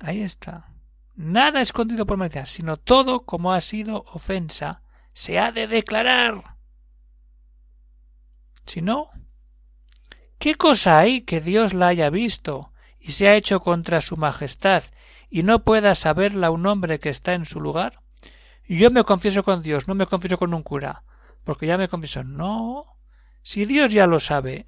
Ahí 0.00 0.22
está. 0.22 0.72
Nada 1.14 1.60
escondido 1.60 2.06
por 2.06 2.16
malicia, 2.16 2.46
sino 2.46 2.78
todo 2.78 3.26
como 3.26 3.52
ha 3.52 3.60
sido 3.60 4.04
ofensa, 4.12 4.82
se 5.12 5.38
ha 5.38 5.52
de 5.52 5.66
declarar. 5.66 6.56
Si 8.64 8.80
no, 8.80 9.10
¿Qué 10.40 10.54
cosa 10.54 10.98
hay 10.98 11.20
que 11.20 11.42
Dios 11.42 11.74
la 11.74 11.88
haya 11.88 12.08
visto 12.08 12.72
y 12.98 13.12
se 13.12 13.28
ha 13.28 13.36
hecho 13.36 13.60
contra 13.60 14.00
su 14.00 14.16
majestad 14.16 14.84
y 15.28 15.42
no 15.42 15.64
pueda 15.64 15.94
saberla 15.94 16.50
un 16.50 16.64
hombre 16.64 16.98
que 16.98 17.10
está 17.10 17.34
en 17.34 17.44
su 17.44 17.60
lugar? 17.60 18.00
Yo 18.66 18.90
me 18.90 19.04
confieso 19.04 19.42
con 19.44 19.62
Dios, 19.62 19.86
no 19.86 19.94
me 19.94 20.06
confieso 20.06 20.38
con 20.38 20.54
un 20.54 20.62
cura, 20.62 21.04
porque 21.44 21.66
ya 21.66 21.76
me 21.76 21.88
confieso. 21.88 22.24
No, 22.24 22.96
si 23.42 23.66
Dios 23.66 23.92
ya 23.92 24.06
lo 24.06 24.18
sabe, 24.18 24.64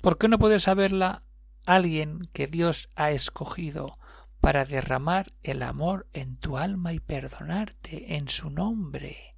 ¿por 0.00 0.18
qué 0.18 0.26
no 0.26 0.40
puede 0.40 0.58
saberla 0.58 1.22
alguien 1.64 2.28
que 2.32 2.48
Dios 2.48 2.88
ha 2.96 3.12
escogido 3.12 4.00
para 4.40 4.64
derramar 4.64 5.32
el 5.44 5.62
amor 5.62 6.08
en 6.12 6.38
tu 6.38 6.58
alma 6.58 6.92
y 6.92 6.98
perdonarte 6.98 8.16
en 8.16 8.28
su 8.28 8.50
nombre? 8.50 9.36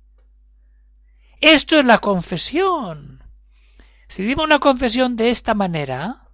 Esto 1.42 1.78
es 1.78 1.85
la 1.85 1.99
confesión. 1.99 3.25
Si 4.08 4.22
vivimos 4.22 4.44
una 4.44 4.58
confesión 4.58 5.16
de 5.16 5.30
esta 5.30 5.54
manera, 5.54 6.30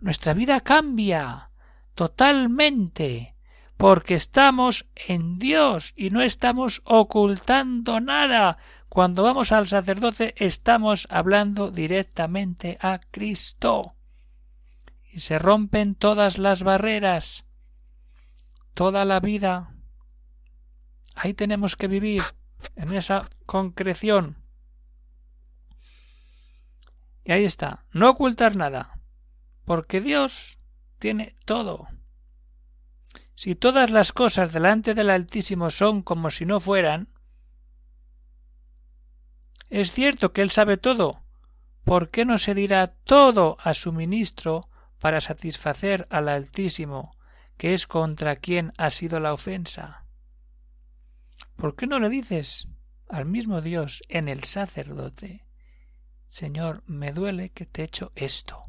nuestra 0.00 0.34
vida 0.34 0.60
cambia 0.60 1.50
totalmente, 1.94 3.36
porque 3.76 4.14
estamos 4.14 4.86
en 4.94 5.38
Dios 5.38 5.92
y 5.96 6.10
no 6.10 6.22
estamos 6.22 6.82
ocultando 6.84 8.00
nada. 8.00 8.58
Cuando 8.88 9.22
vamos 9.22 9.52
al 9.52 9.66
sacerdote 9.68 10.34
estamos 10.36 11.06
hablando 11.10 11.70
directamente 11.70 12.78
a 12.80 13.00
Cristo. 13.10 13.94
Y 15.12 15.20
se 15.20 15.38
rompen 15.38 15.94
todas 15.94 16.38
las 16.38 16.62
barreras, 16.62 17.44
toda 18.74 19.04
la 19.04 19.20
vida. 19.20 19.74
Ahí 21.16 21.34
tenemos 21.34 21.76
que 21.76 21.88
vivir, 21.88 22.22
en 22.76 22.94
esa 22.94 23.28
concreción. 23.46 24.39
Y 27.24 27.32
ahí 27.32 27.44
está, 27.44 27.84
no 27.92 28.10
ocultar 28.10 28.56
nada, 28.56 29.00
porque 29.64 30.00
Dios 30.00 30.58
tiene 30.98 31.36
todo. 31.44 31.88
Si 33.34 33.54
todas 33.54 33.90
las 33.90 34.12
cosas 34.12 34.52
delante 34.52 34.94
del 34.94 35.10
Altísimo 35.10 35.70
son 35.70 36.02
como 36.02 36.30
si 36.30 36.44
no 36.44 36.60
fueran, 36.60 37.08
es 39.70 39.92
cierto 39.92 40.32
que 40.32 40.42
Él 40.42 40.50
sabe 40.50 40.76
todo. 40.76 41.22
¿Por 41.84 42.10
qué 42.10 42.24
no 42.24 42.38
se 42.38 42.54
dirá 42.54 42.88
todo 42.88 43.56
a 43.60 43.72
su 43.72 43.92
ministro 43.92 44.68
para 44.98 45.20
satisfacer 45.20 46.06
al 46.10 46.28
Altísimo, 46.28 47.16
que 47.56 47.72
es 47.72 47.86
contra 47.86 48.36
quien 48.36 48.72
ha 48.76 48.90
sido 48.90 49.20
la 49.20 49.32
ofensa? 49.32 50.04
¿Por 51.56 51.76
qué 51.76 51.86
no 51.86 51.98
le 51.98 52.08
dices 52.08 52.68
al 53.08 53.26
mismo 53.26 53.60
Dios 53.60 54.02
en 54.08 54.28
el 54.28 54.44
sacerdote 54.44 55.46
Señor, 56.30 56.84
me 56.86 57.12
duele 57.12 57.50
que 57.50 57.66
te 57.66 57.82
he 57.82 57.86
hecho 57.86 58.12
esto, 58.14 58.62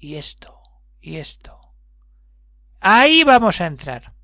y 0.00 0.16
esto, 0.16 0.60
y 1.00 1.18
esto. 1.18 1.56
Ahí 2.80 3.22
vamos 3.22 3.60
a 3.60 3.68
entrar. 3.68 4.14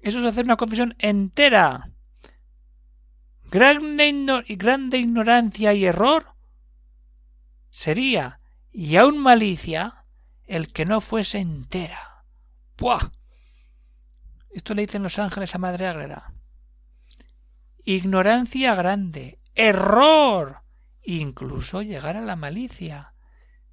Eso 0.00 0.18
es 0.18 0.24
hacer 0.24 0.46
una 0.46 0.56
confesión 0.56 0.96
entera. 0.98 1.92
Grande, 3.44 4.44
grande 4.56 4.98
ignorancia 4.98 5.72
y 5.74 5.84
error 5.84 6.34
sería, 7.70 8.40
y 8.72 8.96
aun 8.96 9.16
malicia, 9.16 10.06
el 10.44 10.72
que 10.72 10.86
no 10.86 11.00
fuese 11.00 11.38
entera. 11.38 12.24
¡Puah! 12.74 13.12
Esto 14.50 14.74
le 14.74 14.82
dicen 14.82 15.04
los 15.04 15.20
ángeles 15.20 15.54
a 15.54 15.58
Madre 15.58 15.86
Ágreda. 15.86 16.34
Ignorancia 17.84 18.74
grande, 18.74 19.38
error, 19.54 20.64
incluso 21.16 21.82
llegar 21.82 22.16
a 22.16 22.20
la 22.20 22.36
malicia, 22.36 23.14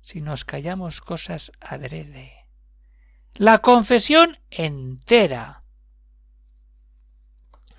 si 0.01 0.21
nos 0.21 0.45
callamos 0.45 1.01
cosas 1.01 1.51
adrede. 1.59 2.47
La 3.33 3.59
confesión 3.59 4.39
entera. 4.49 5.63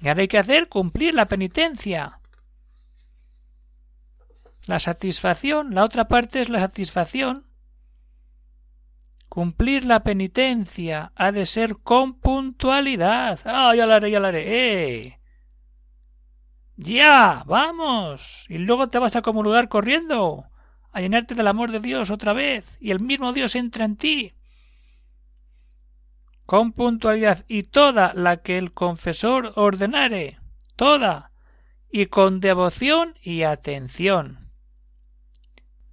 Y 0.01 0.09
ahora 0.09 0.21
hay 0.21 0.29
que 0.29 0.38
hacer 0.38 0.69
cumplir 0.69 1.14
la 1.14 1.27
penitencia. 1.27 2.21
La 4.66 4.79
satisfacción, 4.79 5.75
la 5.75 5.85
otra 5.85 6.07
parte 6.09 6.40
es 6.40 6.51
la 6.51 6.61
satisfacción. 6.61 7.47
Cumplir 9.31 9.87
la 9.87 10.03
penitencia 10.03 11.12
ha 11.16 11.33
de 11.33 11.47
ser 11.47 11.79
con 11.79 12.19
puntualidad. 12.21 13.40
Ah, 13.45 13.75
ya 13.75 13.87
la 13.87 13.97
haré, 13.97 14.11
ya 14.11 14.21
la 14.21 14.29
haré. 14.29 14.45
¡Eh! 15.07 15.16
Ya, 16.77 17.43
vamos. 17.47 18.45
Y 18.49 18.59
luego 18.59 18.89
te 18.89 18.99
vas 18.99 19.17
a 19.17 19.23
comulgar 19.23 19.69
corriendo, 19.69 20.47
a 20.93 21.01
llenarte 21.01 21.35
del 21.35 21.49
amor 21.49 21.73
de 21.73 21.81
Dios 21.81 22.11
otra 22.11 22.35
vez, 22.35 22.77
y 22.81 22.91
el 22.91 23.01
mismo 23.01 23.33
Dios 23.33 23.55
entra 23.55 23.85
en 23.85 23.97
ti. 23.97 24.35
Con 26.45 26.73
puntualidad 26.73 27.45
y 27.49 27.65
toda 27.65 28.12
la 28.15 28.43
que 28.43 28.59
el 28.59 28.73
confesor 28.73 29.53
ordenare, 29.57 30.39
toda, 30.77 31.33
y 31.91 32.07
con 32.07 32.41
devoción 32.41 33.15
y 33.23 33.43
atención. 33.43 34.39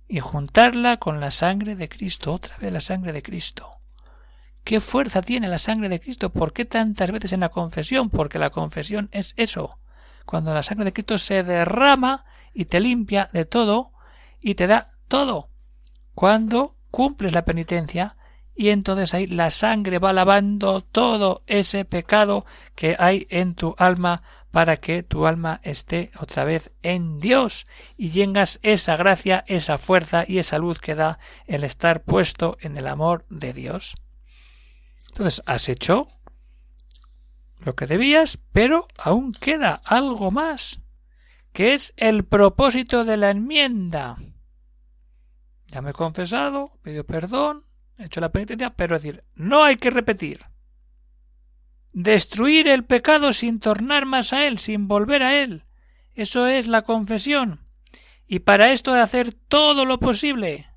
Y 0.07 0.19
juntarla 0.19 0.97
con 0.97 1.21
la 1.21 1.31
sangre 1.31 1.75
de 1.75 1.87
Cristo, 1.87 2.33
otra 2.33 2.57
vez 2.57 2.73
la 2.73 2.81
sangre 2.81 3.13
de 3.13 3.23
Cristo. 3.23 3.79
¿Qué 4.63 4.79
fuerza 4.79 5.21
tiene 5.21 5.47
la 5.47 5.57
sangre 5.57 5.89
de 5.89 5.99
Cristo? 5.99 6.31
¿Por 6.31 6.53
qué 6.53 6.65
tantas 6.65 7.09
veces 7.11 7.33
en 7.33 7.39
la 7.39 7.49
confesión? 7.49 8.09
Porque 8.09 8.37
la 8.37 8.49
confesión 8.49 9.09
es 9.11 9.33
eso, 9.37 9.79
cuando 10.25 10.53
la 10.53 10.63
sangre 10.63 10.85
de 10.85 10.93
Cristo 10.93 11.17
se 11.17 11.43
derrama 11.43 12.25
y 12.53 12.65
te 12.65 12.79
limpia 12.79 13.29
de 13.33 13.45
todo 13.45 13.91
y 14.41 14.55
te 14.55 14.67
da 14.67 14.91
todo. 15.07 15.49
Cuando 16.13 16.75
cumples 16.91 17.33
la 17.33 17.45
penitencia 17.45 18.17
y 18.55 18.69
entonces 18.69 19.13
ahí 19.13 19.25
la 19.25 19.49
sangre 19.51 19.99
va 19.99 20.13
lavando 20.13 20.81
todo 20.81 21.43
ese 21.47 21.85
pecado 21.85 22.45
que 22.75 22.95
hay 22.99 23.25
en 23.29 23.55
tu 23.55 23.75
alma 23.77 24.21
para 24.51 24.77
que 24.77 25.01
tu 25.01 25.25
alma 25.25 25.59
esté 25.63 26.11
otra 26.19 26.43
vez 26.43 26.71
en 26.83 27.19
Dios 27.19 27.65
y 27.97 28.11
llegas 28.11 28.59
esa 28.61 28.95
gracia, 28.95 29.43
esa 29.47 29.79
fuerza 29.79 30.25
y 30.27 30.37
esa 30.37 30.59
luz 30.59 30.77
que 30.79 30.93
da 30.93 31.17
el 31.47 31.63
estar 31.63 32.03
puesto 32.03 32.57
en 32.61 32.77
el 32.77 32.87
amor 32.87 33.25
de 33.29 33.53
Dios. 33.53 33.95
Entonces, 35.09 35.41
has 35.47 35.69
hecho 35.69 36.07
lo 37.63 37.75
que 37.75 37.87
debías, 37.87 38.37
pero 38.51 38.87
aún 38.97 39.31
queda 39.31 39.81
algo 39.85 40.31
más, 40.31 40.81
que 41.51 41.73
es 41.73 41.93
el 41.97 42.23
propósito 42.25 43.05
de 43.05 43.17
la 43.17 43.29
enmienda. 43.29 44.17
Ya 45.67 45.81
me 45.81 45.91
he 45.91 45.93
confesado, 45.93 46.77
pedido 46.81 47.05
perdón, 47.05 47.65
he 47.97 48.05
hecho 48.05 48.21
la 48.21 48.31
penitencia, 48.31 48.71
pero 48.75 48.95
es 48.95 49.03
decir, 49.03 49.23
no 49.35 49.63
hay 49.63 49.77
que 49.77 49.89
repetir. 49.89 50.45
Destruir 51.91 52.67
el 52.67 52.85
pecado 52.85 53.33
sin 53.33 53.59
tornar 53.59 54.05
más 54.05 54.33
a 54.33 54.47
él, 54.47 54.59
sin 54.59 54.87
volver 54.87 55.23
a 55.23 55.41
él. 55.41 55.65
Eso 56.15 56.47
es 56.47 56.67
la 56.67 56.83
confesión. 56.83 57.67
Y 58.27 58.39
para 58.39 58.71
esto 58.71 58.93
de 58.93 59.01
hacer 59.01 59.33
todo 59.33 59.85
lo 59.85 59.99
posible 59.99 60.67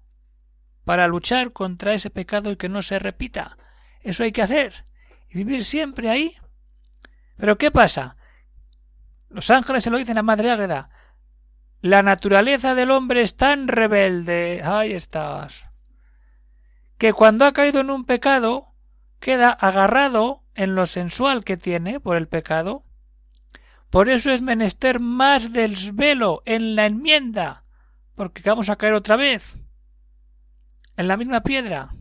para 0.85 1.09
luchar 1.09 1.53
contra 1.53 1.95
ese 1.95 2.11
pecado 2.11 2.53
y 2.53 2.57
que 2.57 2.69
no 2.69 2.81
se 2.81 3.01
repita. 3.01 3.59
Eso 4.03 4.23
hay 4.23 4.31
que 4.31 4.43
hacer. 4.43 4.85
Y 5.29 5.39
vivir 5.39 5.65
siempre 5.65 6.09
ahí 6.09 6.37
pero 7.37 7.59
¿qué 7.59 7.71
pasa? 7.71 8.17
Los 9.29 9.51
ángeles 9.51 9.85
se 9.85 9.91
lo 9.91 9.99
dicen 9.99 10.19
a 10.19 10.23
Madre 10.23 10.51
Ágreda. 10.51 10.91
La 11.81 12.03
naturaleza 12.03 12.75
del 12.75 12.91
hombre 12.91 13.23
es 13.23 13.37
tan 13.37 13.69
rebelde. 13.69 14.63
Ahí 14.65 14.93
estás. 14.93 15.65
Que 16.99 17.13
cuando 17.13 17.45
ha 17.45 17.53
caído 17.53 17.81
en 17.81 17.91
un 17.91 18.05
pecado, 18.05 18.73
queda 19.21 19.51
agarrado 19.51 20.43
en 20.55 20.75
lo 20.75 20.87
sensual 20.87 21.45
que 21.45 21.57
tiene 21.57 22.01
por 22.01 22.17
el 22.17 22.29
pecado. 22.29 22.85
Por 23.91 24.09
eso 24.09 24.31
es 24.31 24.43
menester 24.43 25.01
más 25.01 25.53
desvelo 25.53 26.43
en 26.45 26.75
la 26.75 26.87
enmienda, 26.87 27.65
porque 28.15 28.43
vamos 28.45 28.69
a 28.69 28.77
caer 28.77 28.95
otra 28.95 29.17
vez 29.17 29.59
en 30.97 31.09
la 31.09 31.17
misma 31.17 31.43
piedra, 31.43 31.95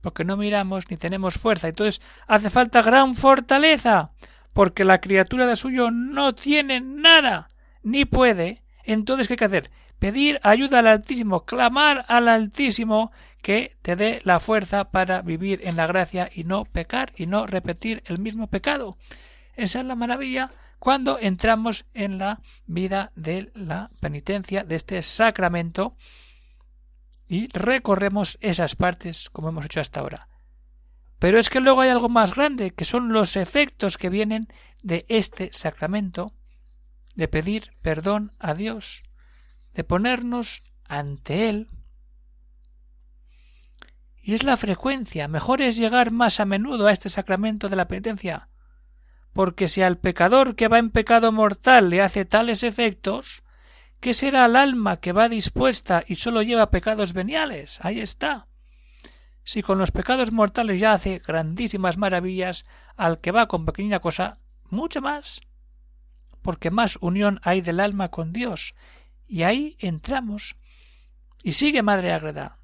porque 0.00 0.24
no 0.24 0.36
miramos 0.36 0.90
ni 0.90 0.96
tenemos 0.96 1.34
fuerza. 1.34 1.68
Entonces 1.68 2.02
hace 2.26 2.50
falta 2.50 2.82
gran 2.82 3.14
fortaleza 3.14 4.12
porque 4.52 4.84
la 4.84 5.00
criatura 5.00 5.46
de 5.46 5.56
suyo 5.56 5.90
no 5.90 6.34
tiene 6.34 6.80
nada, 6.80 7.48
ni 7.82 8.04
puede, 8.04 8.62
entonces 8.84 9.26
¿qué 9.26 9.34
hay 9.34 9.38
que 9.38 9.44
hacer? 9.44 9.70
Pedir 9.98 10.40
ayuda 10.42 10.78
al 10.78 10.86
Altísimo, 10.86 11.44
clamar 11.44 12.04
al 12.08 12.28
Altísimo 12.28 13.12
que 13.42 13.76
te 13.82 13.96
dé 13.96 14.20
la 14.24 14.40
fuerza 14.40 14.90
para 14.90 15.22
vivir 15.22 15.60
en 15.64 15.76
la 15.76 15.86
gracia 15.86 16.30
y 16.34 16.44
no 16.44 16.64
pecar 16.64 17.12
y 17.16 17.26
no 17.26 17.46
repetir 17.46 18.02
el 18.06 18.18
mismo 18.18 18.46
pecado. 18.46 18.96
Esa 19.54 19.80
es 19.80 19.86
la 19.86 19.94
maravilla 19.94 20.52
cuando 20.78 21.18
entramos 21.18 21.84
en 21.92 22.18
la 22.18 22.40
vida 22.66 23.12
de 23.14 23.50
la 23.54 23.90
penitencia, 24.00 24.64
de 24.64 24.76
este 24.76 25.02
sacramento, 25.02 25.94
y 27.28 27.48
recorremos 27.48 28.38
esas 28.40 28.74
partes 28.74 29.28
como 29.30 29.50
hemos 29.50 29.66
hecho 29.66 29.80
hasta 29.80 30.00
ahora. 30.00 30.29
Pero 31.20 31.38
es 31.38 31.50
que 31.50 31.60
luego 31.60 31.82
hay 31.82 31.90
algo 31.90 32.08
más 32.08 32.34
grande, 32.34 32.72
que 32.72 32.86
son 32.86 33.12
los 33.12 33.36
efectos 33.36 33.98
que 33.98 34.08
vienen 34.08 34.48
de 34.82 35.04
este 35.08 35.50
sacramento, 35.52 36.32
de 37.14 37.28
pedir 37.28 37.72
perdón 37.82 38.32
a 38.38 38.54
Dios, 38.54 39.02
de 39.74 39.84
ponernos 39.84 40.62
ante 40.88 41.50
Él. 41.50 41.68
Y 44.22 44.32
es 44.32 44.44
la 44.44 44.56
frecuencia. 44.56 45.28
Mejor 45.28 45.60
es 45.60 45.76
llegar 45.76 46.10
más 46.10 46.40
a 46.40 46.46
menudo 46.46 46.86
a 46.86 46.92
este 46.92 47.10
sacramento 47.10 47.68
de 47.68 47.76
la 47.76 47.86
penitencia. 47.86 48.48
Porque 49.34 49.68
si 49.68 49.82
al 49.82 49.98
pecador 49.98 50.56
que 50.56 50.68
va 50.68 50.78
en 50.78 50.90
pecado 50.90 51.32
mortal 51.32 51.90
le 51.90 52.00
hace 52.00 52.24
tales 52.24 52.62
efectos, 52.62 53.42
¿qué 54.00 54.14
será 54.14 54.44
al 54.44 54.56
alma 54.56 55.00
que 55.00 55.12
va 55.12 55.28
dispuesta 55.28 56.02
y 56.06 56.16
sólo 56.16 56.40
lleva 56.40 56.70
pecados 56.70 57.12
veniales? 57.12 57.78
Ahí 57.82 58.00
está. 58.00 58.49
Si 59.50 59.62
con 59.64 59.78
los 59.78 59.90
pecados 59.90 60.30
mortales 60.30 60.78
ya 60.78 60.92
hace 60.92 61.18
grandísimas 61.18 61.96
maravillas, 61.96 62.64
al 62.96 63.18
que 63.18 63.32
va 63.32 63.48
con 63.48 63.66
pequeña 63.66 63.98
cosa, 63.98 64.38
mucho 64.68 65.00
más. 65.00 65.40
Porque 66.40 66.70
más 66.70 66.98
unión 67.00 67.40
hay 67.42 67.60
del 67.60 67.80
alma 67.80 68.12
con 68.12 68.32
Dios. 68.32 68.76
Y 69.26 69.42
ahí 69.42 69.74
entramos. 69.80 70.54
Y 71.42 71.54
sigue 71.54 71.82
Madre 71.82 72.12
Agreda. 72.12 72.58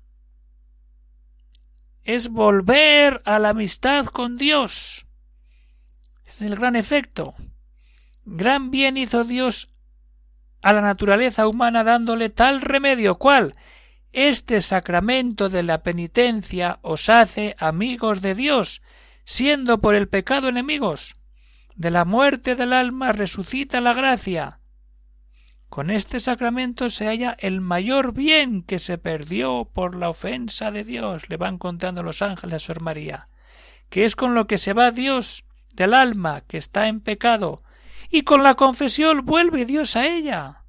Es 2.05 2.29
volver 2.29 3.21
a 3.25 3.41
la 3.41 3.49
amistad 3.49 4.07
con 4.07 4.37
Dios. 4.37 5.07
Es 6.25 6.41
el 6.41 6.55
gran 6.55 6.77
efecto. 6.77 7.35
Gran 8.25 8.71
bien 8.71 8.97
hizo 8.97 9.25
Dios 9.25 9.71
a 10.63 10.73
la 10.73 10.83
naturaleza 10.83 11.49
humana 11.49 11.83
dándole 11.83 12.29
tal 12.29 12.61
remedio, 12.61 13.17
cual 13.17 13.57
este 14.17 14.63
sacramento 14.63 15.51
de 15.51 15.63
la 15.63 15.83
penitencia 15.83 16.79
os 16.81 17.11
hace 17.11 17.55
amigos 17.59 18.23
de 18.23 18.35
Dios, 18.35 18.81
siendo 19.27 19.83
por 19.83 19.95
el 19.95 20.09
pecado 20.09 20.49
enemigos. 20.49 21.17
De 21.75 21.91
la 21.91 22.07
muerte 22.07 22.55
del 22.57 22.73
alma 22.73 23.13
resucita 23.13 23.83
la 23.83 23.93
gracia. 23.93 24.61
Con 25.69 25.91
este 25.91 26.19
sacramento 26.19 26.89
se 26.89 27.09
halla 27.09 27.37
el 27.39 27.61
mayor 27.61 28.15
bien 28.15 28.63
que 28.63 28.79
se 28.79 28.97
perdió 28.97 29.69
por 29.71 29.95
la 29.95 30.09
ofensa 30.09 30.71
de 30.71 30.83
Dios, 30.83 31.29
le 31.29 31.37
van 31.37 31.59
contando 31.59 32.03
los 32.03 32.23
ángeles 32.23 32.55
a 32.55 32.59
Sor 32.59 32.81
María, 32.81 33.29
que 33.91 34.07
es 34.07 34.17
con 34.17 34.35
lo 34.35 34.47
que 34.47 34.57
se 34.57 34.73
va 34.73 34.93
Dios 34.93 35.45
del 35.75 35.93
alma 35.93 36.41
que 36.41 36.57
está 36.57 36.89
en 36.89 37.01
pecado, 37.01 37.63
y 38.09 38.23
con 38.23 38.43
la 38.43 38.55
confesión 38.55 39.27
vuelve 39.27 39.67
Dios 39.67 39.95
a 39.95 40.07
ella 40.07 40.63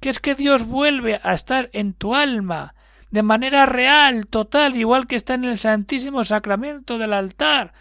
que 0.00 0.08
es 0.08 0.18
que 0.18 0.34
Dios 0.34 0.66
vuelve 0.66 1.20
a 1.22 1.34
estar 1.34 1.70
en 1.72 1.92
tu 1.92 2.14
alma 2.14 2.74
de 3.10 3.22
manera 3.22 3.66
real, 3.66 4.26
total, 4.26 4.76
igual 4.76 5.06
que 5.06 5.16
está 5.16 5.34
en 5.34 5.44
el 5.44 5.58
Santísimo 5.58 6.24
Sacramento 6.24 6.96
del 6.96 7.12
altar. 7.12 7.72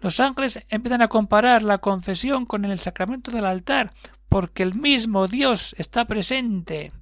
Los 0.00 0.20
ángeles 0.20 0.60
empiezan 0.68 1.02
a 1.02 1.08
comparar 1.08 1.62
la 1.62 1.78
confesión 1.78 2.46
con 2.46 2.64
el 2.64 2.78
sacramento 2.78 3.30
del 3.30 3.46
altar, 3.46 3.92
porque 4.28 4.62
el 4.62 4.74
mismo 4.74 5.28
Dios 5.28 5.74
está 5.78 6.06
presente. 6.06 6.92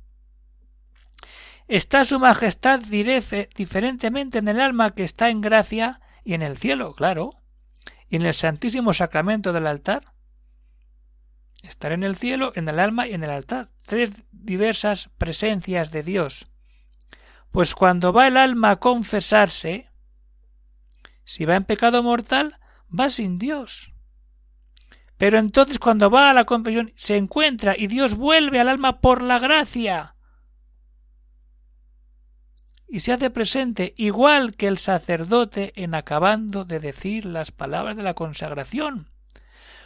Está 1.68 2.04
su 2.04 2.18
majestad 2.18 2.80
diferentemente 2.80 4.38
en 4.38 4.48
el 4.48 4.60
alma 4.60 4.90
que 4.90 5.04
está 5.04 5.30
en 5.30 5.40
gracia 5.40 6.00
y 6.24 6.34
en 6.34 6.42
el 6.42 6.58
cielo, 6.58 6.94
claro, 6.94 7.34
y 8.08 8.16
en 8.16 8.26
el 8.26 8.34
Santísimo 8.34 8.92
Sacramento 8.92 9.52
del 9.52 9.66
altar. 9.66 10.12
Estar 11.62 11.92
en 11.92 12.02
el 12.02 12.16
cielo, 12.16 12.52
en 12.54 12.68
el 12.68 12.78
alma 12.78 13.06
y 13.06 13.14
en 13.14 13.22
el 13.22 13.30
altar. 13.30 13.70
Tres 13.86 14.10
diversas 14.32 15.10
presencias 15.18 15.90
de 15.90 16.02
Dios. 16.02 16.48
Pues 17.50 17.74
cuando 17.74 18.12
va 18.12 18.28
el 18.28 18.36
alma 18.36 18.72
a 18.72 18.76
confesarse, 18.76 19.90
si 21.24 21.44
va 21.44 21.56
en 21.56 21.64
pecado 21.64 22.02
mortal, 22.02 22.58
va 22.98 23.08
sin 23.08 23.38
Dios. 23.38 23.92
Pero 25.16 25.38
entonces 25.38 25.78
cuando 25.78 26.10
va 26.10 26.30
a 26.30 26.34
la 26.34 26.44
confesión 26.44 26.92
se 26.96 27.16
encuentra 27.16 27.76
y 27.76 27.88
Dios 27.88 28.14
vuelve 28.14 28.58
al 28.58 28.68
alma 28.68 29.00
por 29.00 29.20
la 29.20 29.38
gracia. 29.38 30.16
Y 32.88 33.00
se 33.00 33.12
hace 33.12 33.30
presente 33.30 33.94
igual 33.96 34.56
que 34.56 34.66
el 34.66 34.78
sacerdote 34.78 35.72
en 35.76 35.94
acabando 35.94 36.64
de 36.64 36.80
decir 36.80 37.26
las 37.26 37.52
palabras 37.52 37.96
de 37.96 38.02
la 38.02 38.14
consagración. 38.14 39.10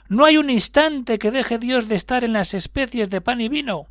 No 0.09 0.25
hay 0.25 0.37
un 0.37 0.51
instante 0.51 1.19
que 1.19 1.31
deje 1.31 1.59
Dios 1.59 1.89
de 1.89 1.97
estar 1.97 2.25
en 2.25 2.33
las 2.33 2.55
especies 2.55 3.11
de 3.11 3.21
pan 3.21 3.41
y 3.41 3.49
vino. 3.49 3.87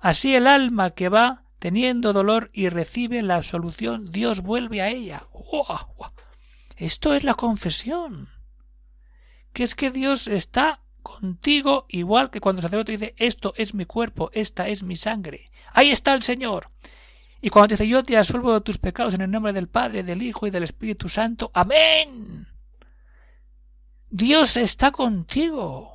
Así 0.00 0.34
el 0.34 0.46
alma 0.46 0.90
que 0.90 1.08
va 1.08 1.44
teniendo 1.58 2.12
dolor 2.12 2.50
y 2.52 2.68
recibe 2.68 3.22
la 3.22 3.36
absolución, 3.36 4.10
Dios 4.10 4.40
vuelve 4.40 4.82
a 4.82 4.88
ella. 4.88 5.28
Esto 6.76 7.14
es 7.14 7.22
la 7.22 7.34
confesión. 7.34 8.28
Que 9.52 9.62
es 9.62 9.74
que 9.74 9.90
Dios 9.90 10.26
está 10.26 10.80
contigo 11.02 11.86
igual 11.88 12.30
que 12.30 12.40
cuando 12.40 12.60
el 12.60 12.62
sacerdote 12.62 12.92
dice 12.92 13.14
esto 13.16 13.54
es 13.56 13.74
mi 13.74 13.84
cuerpo, 13.84 14.30
esta 14.32 14.68
es 14.68 14.82
mi 14.82 14.96
sangre. 14.96 15.50
Ahí 15.72 15.90
está 15.90 16.14
el 16.14 16.22
Señor. 16.22 16.70
Y 17.40 17.50
cuando 17.50 17.72
dice 17.72 17.88
yo 17.88 18.02
te 18.02 18.16
asuelvo 18.16 18.54
de 18.54 18.60
tus 18.60 18.78
pecados 18.78 19.14
en 19.14 19.20
el 19.20 19.30
nombre 19.30 19.52
del 19.52 19.68
Padre, 19.68 20.02
del 20.02 20.22
Hijo 20.22 20.46
y 20.46 20.50
del 20.50 20.64
Espíritu 20.64 21.08
Santo. 21.08 21.50
Amén. 21.54 22.51
Dios 24.14 24.58
está 24.58 24.90
contigo. 24.90 25.90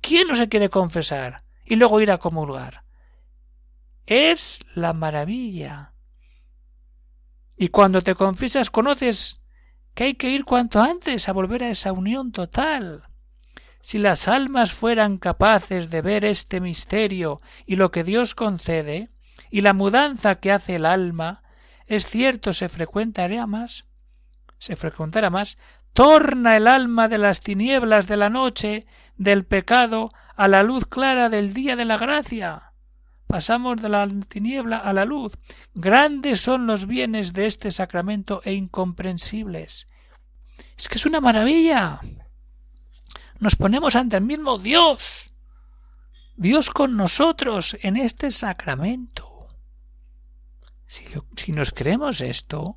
¿Quién 0.00 0.28
no 0.28 0.36
se 0.36 0.48
quiere 0.48 0.68
confesar 0.68 1.42
y 1.64 1.74
luego 1.74 2.00
ir 2.00 2.12
a 2.12 2.18
comulgar? 2.18 2.84
Es 4.06 4.60
la 4.76 4.92
maravilla. 4.92 5.94
Y 7.56 7.68
cuando 7.70 8.02
te 8.02 8.14
confiesas 8.14 8.70
conoces 8.70 9.42
que 9.94 10.04
hay 10.04 10.14
que 10.14 10.30
ir 10.30 10.44
cuanto 10.44 10.80
antes 10.80 11.28
a 11.28 11.32
volver 11.32 11.64
a 11.64 11.70
esa 11.70 11.90
unión 11.90 12.30
total. 12.30 13.02
Si 13.80 13.98
las 13.98 14.28
almas 14.28 14.72
fueran 14.72 15.18
capaces 15.18 15.90
de 15.90 16.02
ver 16.02 16.24
este 16.24 16.60
misterio 16.60 17.40
y 17.66 17.74
lo 17.74 17.90
que 17.90 18.04
Dios 18.04 18.36
concede, 18.36 19.10
y 19.50 19.62
la 19.62 19.72
mudanza 19.72 20.36
que 20.36 20.52
hace 20.52 20.76
el 20.76 20.86
alma, 20.86 21.42
es 21.88 22.06
cierto 22.06 22.52
se 22.52 22.68
frecuentaría 22.68 23.44
más, 23.48 23.86
se 24.58 24.76
frecuentará 24.76 25.30
más 25.30 25.58
torna 25.92 26.56
el 26.56 26.66
alma 26.66 27.08
de 27.08 27.18
las 27.18 27.40
tinieblas 27.40 28.06
de 28.06 28.16
la 28.16 28.30
noche, 28.30 28.86
del 29.16 29.44
pecado, 29.44 30.10
a 30.36 30.48
la 30.48 30.62
luz 30.62 30.86
clara 30.86 31.28
del 31.28 31.52
día 31.52 31.76
de 31.76 31.84
la 31.84 31.98
gracia. 31.98 32.72
Pasamos 33.26 33.80
de 33.80 33.88
la 33.88 34.08
tiniebla 34.28 34.76
a 34.78 34.92
la 34.92 35.04
luz. 35.04 35.38
Grandes 35.74 36.40
son 36.40 36.66
los 36.66 36.86
bienes 36.86 37.32
de 37.32 37.46
este 37.46 37.70
sacramento 37.70 38.42
e 38.44 38.52
incomprensibles. 38.52 39.86
Es 40.76 40.88
que 40.88 40.98
es 40.98 41.06
una 41.06 41.20
maravilla. 41.20 42.00
Nos 43.38 43.56
ponemos 43.56 43.96
ante 43.96 44.16
el 44.16 44.24
mismo 44.24 44.58
Dios. 44.58 45.32
Dios 46.36 46.70
con 46.70 46.96
nosotros 46.96 47.76
en 47.82 47.96
este 47.96 48.30
sacramento. 48.30 49.48
Si, 50.86 51.04
si 51.36 51.52
nos 51.52 51.70
creemos 51.70 52.20
esto, 52.20 52.76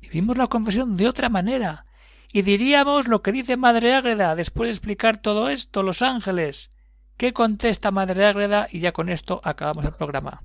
y 0.00 0.08
vimos 0.08 0.36
la 0.36 0.46
confesión 0.46 0.96
de 0.96 1.08
otra 1.08 1.28
manera, 1.28 1.86
y 2.32 2.42
diríamos 2.42 3.08
lo 3.08 3.22
que 3.22 3.32
dice 3.32 3.56
Madre 3.56 3.94
Ágreda 3.94 4.34
después 4.34 4.68
de 4.68 4.72
explicar 4.72 5.16
todo 5.16 5.48
esto, 5.48 5.82
los 5.82 6.02
ángeles. 6.02 6.70
¿Qué 7.16 7.32
contesta 7.32 7.90
Madre 7.90 8.26
Ágreda? 8.26 8.68
Y 8.70 8.80
ya 8.80 8.92
con 8.92 9.08
esto 9.08 9.40
acabamos 9.44 9.84
el 9.86 9.92
programa. 9.92 10.44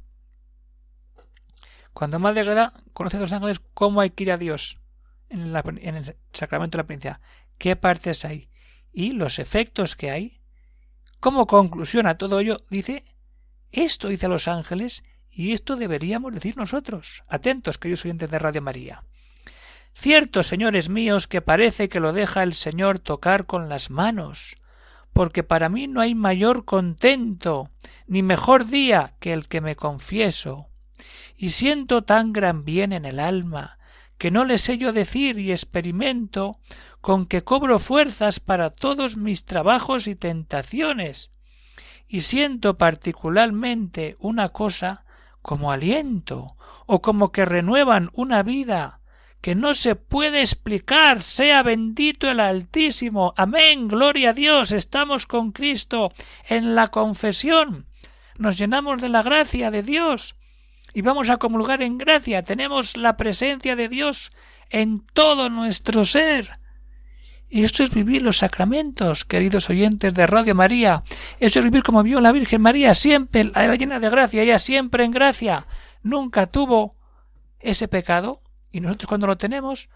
Cuando 1.94 2.20
Madre 2.20 2.42
Ágreda 2.42 2.74
conoce 2.94 3.18
a 3.18 3.20
los 3.20 3.34
ángeles, 3.34 3.62
¿cómo 3.74 4.02
hay 4.02 4.12
que 4.12 4.24
ir 4.24 4.32
a 4.32 4.38
Dios 4.38 4.80
en, 5.30 5.56
el 5.56 6.16
sacramento 6.32 6.78
de 6.78 6.84
la 6.84 6.88
princesa? 6.88 7.22
¿Qué 7.58 7.76
partes 7.76 8.26
hay? 8.26 8.50
Y 8.92 9.12
los 9.12 9.38
efectos 9.38 9.96
que 9.96 10.10
hay. 10.10 10.42
Como 11.20 11.48
conclusión 11.48 12.08
a 12.08 12.18
todo 12.18 12.40
ello, 12.40 12.64
dice, 12.70 13.04
esto 13.72 14.08
dice 14.08 14.26
a 14.26 14.30
los 14.30 14.48
ángeles 14.48 15.04
y 15.30 15.52
esto 15.52 15.76
deberíamos 15.76 16.34
decir 16.34 16.58
nosotros. 16.58 17.24
Atentos, 17.28 17.78
queridos 17.78 18.06
oyentes 18.06 18.32
de 18.32 18.40
Radio 18.40 18.62
María. 18.62 19.04
Cierto, 19.94 20.44
señores 20.44 20.90
míos, 20.90 21.28
que 21.28 21.42
parece 21.42 21.88
que 21.88 22.00
lo 22.00 22.14
deja 22.14 22.44
el 22.44 22.54
Señor 22.54 23.00
tocar 23.00 23.46
con 23.46 23.70
las 23.70 23.90
manos, 23.90 24.56
porque 25.14 25.44
para 25.44 25.70
mí 25.70 25.88
no 25.88 26.02
hay 26.02 26.16
mayor 26.16 26.66
contento, 26.66 27.70
ni 28.08 28.24
mejor 28.24 28.66
día 28.66 29.14
que 29.20 29.34
el 29.34 29.48
que 29.48 29.62
me 29.62 29.76
confieso, 29.76 30.68
y 31.38 31.50
siento 31.50 32.04
tan 32.04 32.34
gran 32.34 32.66
bien 32.66 32.92
en 32.92 33.06
el 33.06 33.20
alma, 33.20 33.78
que 34.18 34.32
no 34.32 34.46
le 34.46 34.58
sé 34.58 34.78
yo 34.78 34.94
decir 34.94 35.38
y 35.40 35.52
experimento, 35.52 36.60
con 37.02 37.26
que 37.26 37.44
cobro 37.44 37.80
fuerzas 37.80 38.40
para 38.40 38.70
todos 38.70 39.18
mis 39.18 39.46
trabajos 39.46 40.08
y 40.08 40.16
tentaciones, 40.16 41.32
y 42.08 42.22
siento 42.22 42.78
particularmente 42.78 44.16
una 44.20 44.50
cosa 44.50 45.06
como 45.42 45.72
aliento, 45.72 46.56
o 46.86 47.02
como 47.02 47.32
que 47.32 47.46
renuevan 47.46 48.10
una 48.14 48.44
vida, 48.44 49.02
que 49.44 49.56
no 49.56 49.76
se 49.76 49.96
puede 49.96 50.40
explicar. 50.40 51.22
Sea 51.22 51.64
bendito 51.64 52.32
el 52.32 52.40
Altísimo. 52.40 53.34
Amén. 53.36 53.90
Gloria 53.90 54.30
a 54.30 54.34
Dios. 54.34 54.72
Estamos 54.72 55.26
con 55.26 55.52
Cristo 55.52 56.14
en 56.48 56.76
la 56.76 56.88
confesión. 56.88 57.86
Nos 58.38 58.58
llenamos 58.58 59.02
de 59.02 59.10
la 59.10 59.22
gracia 59.22 59.70
de 59.70 59.84
Dios 59.84 60.38
y 60.94 61.02
vamos 61.02 61.30
a 61.30 61.36
comulgar 61.36 61.82
en 61.82 61.98
gracia. 61.98 62.44
Tenemos 62.44 62.96
la 62.96 63.18
presencia 63.18 63.76
de 63.76 63.90
Dios 63.90 64.32
en 64.70 65.06
todo 65.14 65.50
nuestro 65.50 66.06
ser. 66.06 66.60
Y 67.50 67.66
esto 67.66 67.84
es 67.84 67.94
vivir 67.94 68.22
los 68.22 68.38
sacramentos, 68.38 69.26
queridos 69.26 69.70
oyentes 69.70 70.14
de 70.14 70.26
Radio 70.26 70.56
María. 70.56 71.04
Eso 71.42 71.60
es 71.60 71.66
vivir 71.66 71.84
como 71.84 72.02
vio 72.02 72.22
la 72.22 72.32
Virgen 72.32 72.62
María, 72.62 72.94
siempre, 72.94 73.44
la 73.44 73.76
llena 73.76 74.00
de 74.00 74.10
gracia, 74.10 74.42
ella 74.42 74.58
siempre 74.58 75.04
en 75.04 75.12
gracia. 75.12 75.68
Nunca 76.02 76.48
tuvo 76.48 76.96
ese 77.60 77.90
pecado 77.90 78.43
y 78.74 78.82
nosotros 78.82 79.08
cuando 79.08 79.28
lo 79.28 79.38
tenemos, 79.38 79.88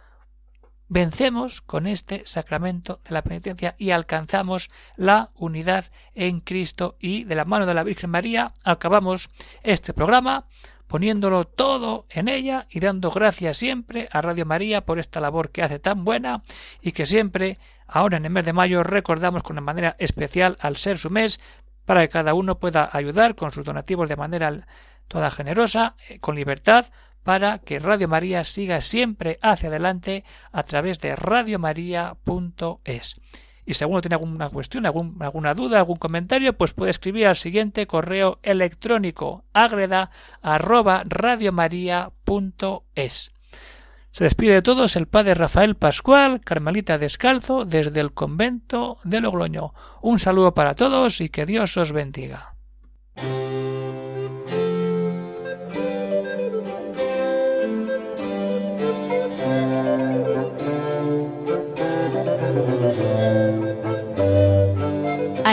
vencemos 0.87 1.59
con 1.59 1.87
este 1.87 2.21
sacramento 2.25 3.01
de 3.03 3.11
la 3.11 3.23
penitencia 3.23 3.75
y 3.77 3.91
alcanzamos 3.91 4.69
la 4.95 5.31
unidad 5.35 5.85
en 6.15 6.39
Cristo 6.39 6.95
y 6.99 7.25
de 7.25 7.35
la 7.35 7.43
mano 7.43 7.65
de 7.65 7.73
la 7.73 7.83
Virgen 7.83 8.11
María 8.11 8.53
acabamos 8.63 9.29
este 9.63 9.93
programa 9.93 10.45
poniéndolo 10.87 11.43
todo 11.45 12.05
en 12.09 12.29
ella 12.29 12.67
y 12.69 12.79
dando 12.79 13.11
gracias 13.11 13.57
siempre 13.57 14.07
a 14.11 14.21
Radio 14.21 14.45
María 14.45 14.85
por 14.85 14.99
esta 14.99 15.19
labor 15.19 15.49
que 15.51 15.63
hace 15.63 15.79
tan 15.79 16.05
buena 16.05 16.43
y 16.81 16.93
que 16.93 17.05
siempre, 17.05 17.59
ahora 17.87 18.17
en 18.17 18.25
el 18.25 18.31
mes 18.31 18.45
de 18.45 18.53
mayo, 18.53 18.83
recordamos 18.83 19.43
con 19.43 19.55
una 19.55 19.65
manera 19.65 19.95
especial 19.99 20.55
al 20.61 20.77
ser 20.77 20.97
su 20.97 21.09
mes 21.09 21.41
para 21.85 22.01
que 22.01 22.09
cada 22.09 22.33
uno 22.33 22.59
pueda 22.59 22.89
ayudar 22.93 23.35
con 23.35 23.51
sus 23.51 23.65
donativos 23.65 24.07
de 24.07 24.15
manera 24.15 24.67
toda 25.09 25.31
generosa, 25.31 25.95
eh, 26.07 26.19
con 26.19 26.35
libertad, 26.35 26.85
para 27.27 27.59
que 27.59 27.79
Radio 27.79 28.07
María 28.07 28.45
siga 28.45 28.79
siempre 28.79 29.37
hacia 29.41 29.67
adelante 29.67 30.23
a 30.53 30.63
través 30.63 31.01
de 31.01 31.13
radiomaria.es. 31.13 33.17
Y 33.65 33.73
si 33.73 33.83
alguno 33.83 33.99
tiene 33.99 34.15
alguna 34.15 34.49
cuestión, 34.49 34.85
alguna 34.85 35.53
duda, 35.53 35.79
algún 35.79 35.97
comentario, 35.97 36.57
pues 36.57 36.73
puede 36.73 36.91
escribir 36.91 37.27
al 37.27 37.35
siguiente 37.35 37.85
correo 37.85 38.39
electrónico 38.43 39.43
agreda 39.51 40.09
arroba 40.41 41.03
radiomaria.es. 41.05 43.33
Se 44.11 44.23
despide 44.23 44.53
de 44.53 44.61
todos 44.61 44.95
el 44.95 45.07
padre 45.07 45.33
Rafael 45.33 45.75
Pascual, 45.75 46.39
Carmelita 46.39 46.97
Descalzo, 46.97 47.65
desde 47.65 47.99
el 47.99 48.13
convento 48.13 48.99
de 49.03 49.19
Logroño. 49.19 49.73
Un 50.01 50.19
saludo 50.19 50.53
para 50.53 50.75
todos 50.75 51.19
y 51.19 51.27
que 51.27 51.45
Dios 51.45 51.75
os 51.75 51.91
bendiga. 51.91 52.55